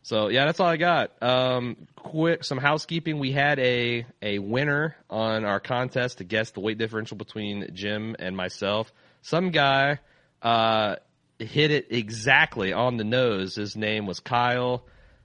So 0.07 0.29
yeah, 0.29 0.45
that's 0.45 0.61
all 0.61 0.69
I 0.69 0.77
got. 0.77 1.21
Um, 1.21 1.77
quick, 1.97 2.45
some 2.45 2.59
housekeeping. 2.59 3.19
We 3.19 3.33
had 3.33 3.59
a 3.59 4.07
a 4.23 4.39
winner 4.39 4.95
on 5.11 5.45
our 5.45 5.59
contest 5.59 6.19
to 6.19 6.25
guess 6.25 6.53
the 6.53 6.61
weight 6.61 6.79
differential 6.79 7.17
between 7.17 7.71
Jim 7.75 8.15
and 8.21 8.37
myself. 8.37 8.93
Some 9.23 9.51
guy 9.51 9.99
uh, 10.43 10.95
hit 11.41 11.73
it 11.73 11.89
exactly 11.91 12.73
on 12.73 12.99
the 12.99 13.03
nose. 13.03 13.57
His 13.57 13.75
name 13.75 14.07
was 14.07 14.21
Kyle. 14.21 14.85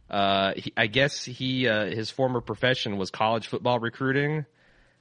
Uh, 0.10 0.54
he, 0.56 0.74
I 0.76 0.88
guess 0.88 1.24
he 1.24 1.68
uh, 1.68 1.86
his 1.86 2.10
former 2.10 2.42
profession 2.42 2.98
was 2.98 3.12
college 3.12 3.50
football 3.50 3.78
recruiting, 3.78 4.48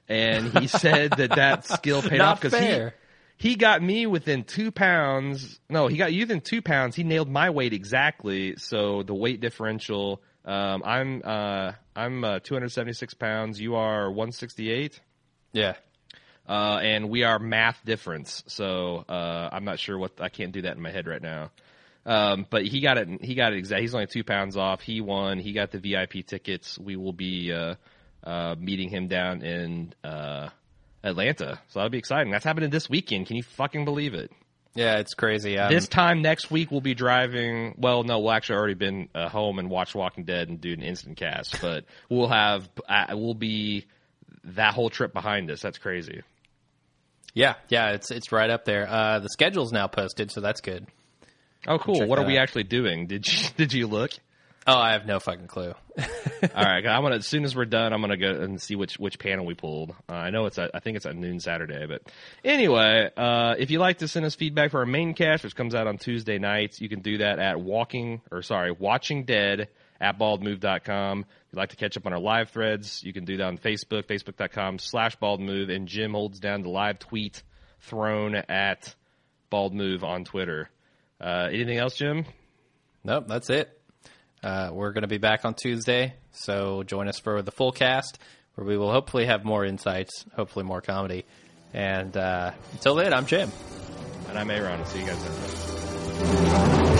and 0.07 0.59
he 0.59 0.67
said 0.67 1.13
that 1.17 1.31
that 1.31 1.65
skill 1.65 2.03
paid 2.03 2.21
off 2.21 2.39
because 2.39 2.53
he. 2.59 2.91
He 3.41 3.55
got 3.55 3.81
me 3.81 4.05
within 4.05 4.43
two 4.43 4.71
pounds. 4.71 5.59
No, 5.67 5.87
he 5.87 5.97
got 5.97 6.13
you 6.13 6.21
within 6.21 6.41
two 6.41 6.61
pounds. 6.61 6.95
He 6.95 7.03
nailed 7.03 7.27
my 7.27 7.49
weight 7.49 7.73
exactly. 7.73 8.55
So 8.57 9.01
the 9.01 9.15
weight 9.15 9.41
differential. 9.41 10.21
Um, 10.45 10.83
I'm 10.85 11.23
uh, 11.25 11.71
I'm 11.95 12.23
uh, 12.23 12.39
276 12.39 13.15
pounds. 13.15 13.59
You 13.59 13.77
are 13.77 14.11
168. 14.11 14.99
Yeah. 15.53 15.73
Uh, 16.47 16.81
and 16.83 17.09
we 17.09 17.23
are 17.23 17.39
math 17.39 17.83
difference. 17.83 18.43
So 18.45 19.05
uh, 19.09 19.49
I'm 19.51 19.65
not 19.65 19.79
sure 19.79 19.97
what 19.97 20.21
I 20.21 20.29
can't 20.29 20.51
do 20.51 20.61
that 20.61 20.75
in 20.75 20.81
my 20.83 20.91
head 20.91 21.07
right 21.07 21.21
now. 21.21 21.49
Um, 22.05 22.45
but 22.47 22.67
he 22.67 22.79
got 22.79 22.99
it. 22.99 23.23
He 23.23 23.33
got 23.33 23.53
it 23.53 23.57
exact. 23.57 23.81
He's 23.81 23.95
only 23.95 24.05
two 24.05 24.23
pounds 24.23 24.55
off. 24.55 24.81
He 24.81 25.01
won. 25.01 25.39
He 25.39 25.53
got 25.53 25.71
the 25.71 25.79
VIP 25.79 26.27
tickets. 26.27 26.77
We 26.77 26.95
will 26.95 27.13
be 27.13 27.51
uh, 27.51 27.73
uh, 28.23 28.53
meeting 28.59 28.89
him 28.89 29.07
down 29.07 29.41
in 29.41 29.95
uh, 30.03 30.49
Atlanta. 31.03 31.59
So 31.69 31.79
that'll 31.79 31.89
be 31.89 31.97
exciting. 31.97 32.31
That's 32.31 32.45
happening 32.45 32.69
this 32.69 32.89
weekend. 32.89 33.27
Can 33.27 33.35
you 33.35 33.43
fucking 33.43 33.85
believe 33.85 34.13
it? 34.13 34.31
Yeah, 34.73 34.99
it's 34.99 35.13
crazy. 35.13 35.57
Um, 35.57 35.71
this 35.71 35.87
time 35.87 36.21
next 36.21 36.49
week 36.49 36.71
we'll 36.71 36.81
be 36.81 36.93
driving. 36.93 37.75
Well, 37.77 38.03
no, 38.03 38.19
we'll 38.19 38.31
actually 38.31 38.55
already 38.57 38.73
been 38.75 39.09
uh, 39.13 39.27
home 39.27 39.59
and 39.59 39.69
watched 39.69 39.95
Walking 39.95 40.23
Dead 40.23 40.47
and 40.47 40.61
do 40.61 40.71
an 40.71 40.81
instant 40.81 41.17
cast. 41.17 41.61
But 41.61 41.85
we'll 42.09 42.29
have. 42.29 42.69
Uh, 42.87 43.07
we'll 43.11 43.33
be 43.33 43.85
that 44.45 44.73
whole 44.73 44.89
trip 44.89 45.13
behind 45.13 45.51
us. 45.51 45.61
That's 45.61 45.77
crazy. 45.77 46.21
yeah, 47.33 47.55
yeah, 47.67 47.91
it's 47.91 48.11
it's 48.11 48.31
right 48.31 48.49
up 48.49 48.63
there. 48.63 48.87
Uh, 48.89 49.19
the 49.19 49.29
schedule's 49.29 49.73
now 49.73 49.87
posted, 49.87 50.31
so 50.31 50.39
that's 50.39 50.61
good. 50.61 50.87
Oh, 51.67 51.77
cool. 51.77 51.95
Check 51.95 52.09
What 52.09 52.19
are 52.19 52.25
we 52.25 52.37
actually 52.37 52.63
doing? 52.63 53.07
Did 53.07 53.25
you 53.27 53.49
did 53.57 53.73
you 53.73 53.87
look? 53.87 54.11
Oh, 54.67 54.77
I 54.77 54.91
have 54.91 55.07
no 55.07 55.19
fucking 55.19 55.47
clue. 55.47 55.73
All 55.97 56.63
right, 56.63 56.85
I'm 56.85 57.01
gonna 57.01 57.15
as 57.15 57.25
soon 57.25 57.45
as 57.45 57.55
we're 57.55 57.65
done, 57.65 57.93
I'm 57.93 58.01
gonna 58.01 58.15
go 58.15 58.29
and 58.29 58.61
see 58.61 58.75
which 58.75 58.99
which 58.99 59.17
panel 59.17 59.45
we 59.45 59.55
pulled. 59.55 59.91
Uh, 60.07 60.13
I 60.13 60.29
know 60.29 60.45
it's 60.45 60.59
at, 60.59 60.71
I 60.75 60.79
think 60.79 60.97
it's 60.97 61.05
at 61.07 61.15
noon 61.15 61.39
Saturday, 61.39 61.87
but 61.87 62.03
anyway, 62.45 63.09
uh, 63.17 63.55
if 63.57 63.71
you'd 63.71 63.79
like 63.79 63.99
to 63.99 64.07
send 64.07 64.25
us 64.25 64.35
feedback 64.35 64.69
for 64.69 64.81
our 64.81 64.85
main 64.85 65.15
cast, 65.15 65.43
which 65.43 65.55
comes 65.55 65.73
out 65.73 65.87
on 65.87 65.97
Tuesday 65.97 66.37
nights, 66.37 66.79
you 66.79 66.89
can 66.89 67.01
do 67.01 67.17
that 67.19 67.39
at 67.39 67.59
walking 67.59 68.21
or 68.31 68.43
sorry, 68.43 68.71
watching 68.71 69.25
dead 69.25 69.69
at 69.99 70.19
baldmove.com. 70.19 71.19
If 71.21 71.25
you'd 71.51 71.57
like 71.57 71.69
to 71.69 71.75
catch 71.75 71.97
up 71.97 72.05
on 72.05 72.13
our 72.13 72.19
live 72.19 72.51
threads, 72.51 73.03
you 73.03 73.13
can 73.13 73.25
do 73.25 73.37
that 73.37 73.47
on 73.47 73.57
Facebook, 73.57 74.05
facebook.com 74.05 74.77
slash 74.77 75.17
baldmove, 75.17 75.75
and 75.75 75.87
Jim 75.87 76.11
holds 76.11 76.39
down 76.39 76.61
the 76.61 76.69
live 76.69 76.99
tweet 76.99 77.41
thrown 77.79 78.35
at 78.35 78.95
baldmove 79.51 80.03
on 80.03 80.23
Twitter. 80.23 80.69
Uh, 81.19 81.49
anything 81.51 81.77
else, 81.77 81.95
Jim? 81.95 82.25
Nope, 83.03 83.25
that's 83.27 83.49
it. 83.49 83.80
Uh, 84.43 84.69
we're 84.73 84.91
going 84.91 85.03
to 85.03 85.07
be 85.07 85.17
back 85.17 85.45
on 85.45 85.53
Tuesday, 85.53 86.15
so 86.31 86.83
join 86.83 87.07
us 87.07 87.19
for 87.19 87.41
the 87.41 87.51
full 87.51 87.71
cast, 87.71 88.17
where 88.55 88.65
we 88.65 88.77
will 88.77 88.91
hopefully 88.91 89.25
have 89.25 89.45
more 89.45 89.63
insights, 89.65 90.25
hopefully 90.35 90.65
more 90.65 90.81
comedy. 90.81 91.25
And 91.73 92.15
uh, 92.17 92.51
until 92.73 92.95
then, 92.95 93.13
I'm 93.13 93.25
Jim. 93.25 93.51
And 94.29 94.39
I'm 94.39 94.49
Aaron. 94.49 94.83
See 94.85 94.99
you 94.99 95.05
guys 95.05 95.23
next 95.23 95.37
time. 95.37 96.97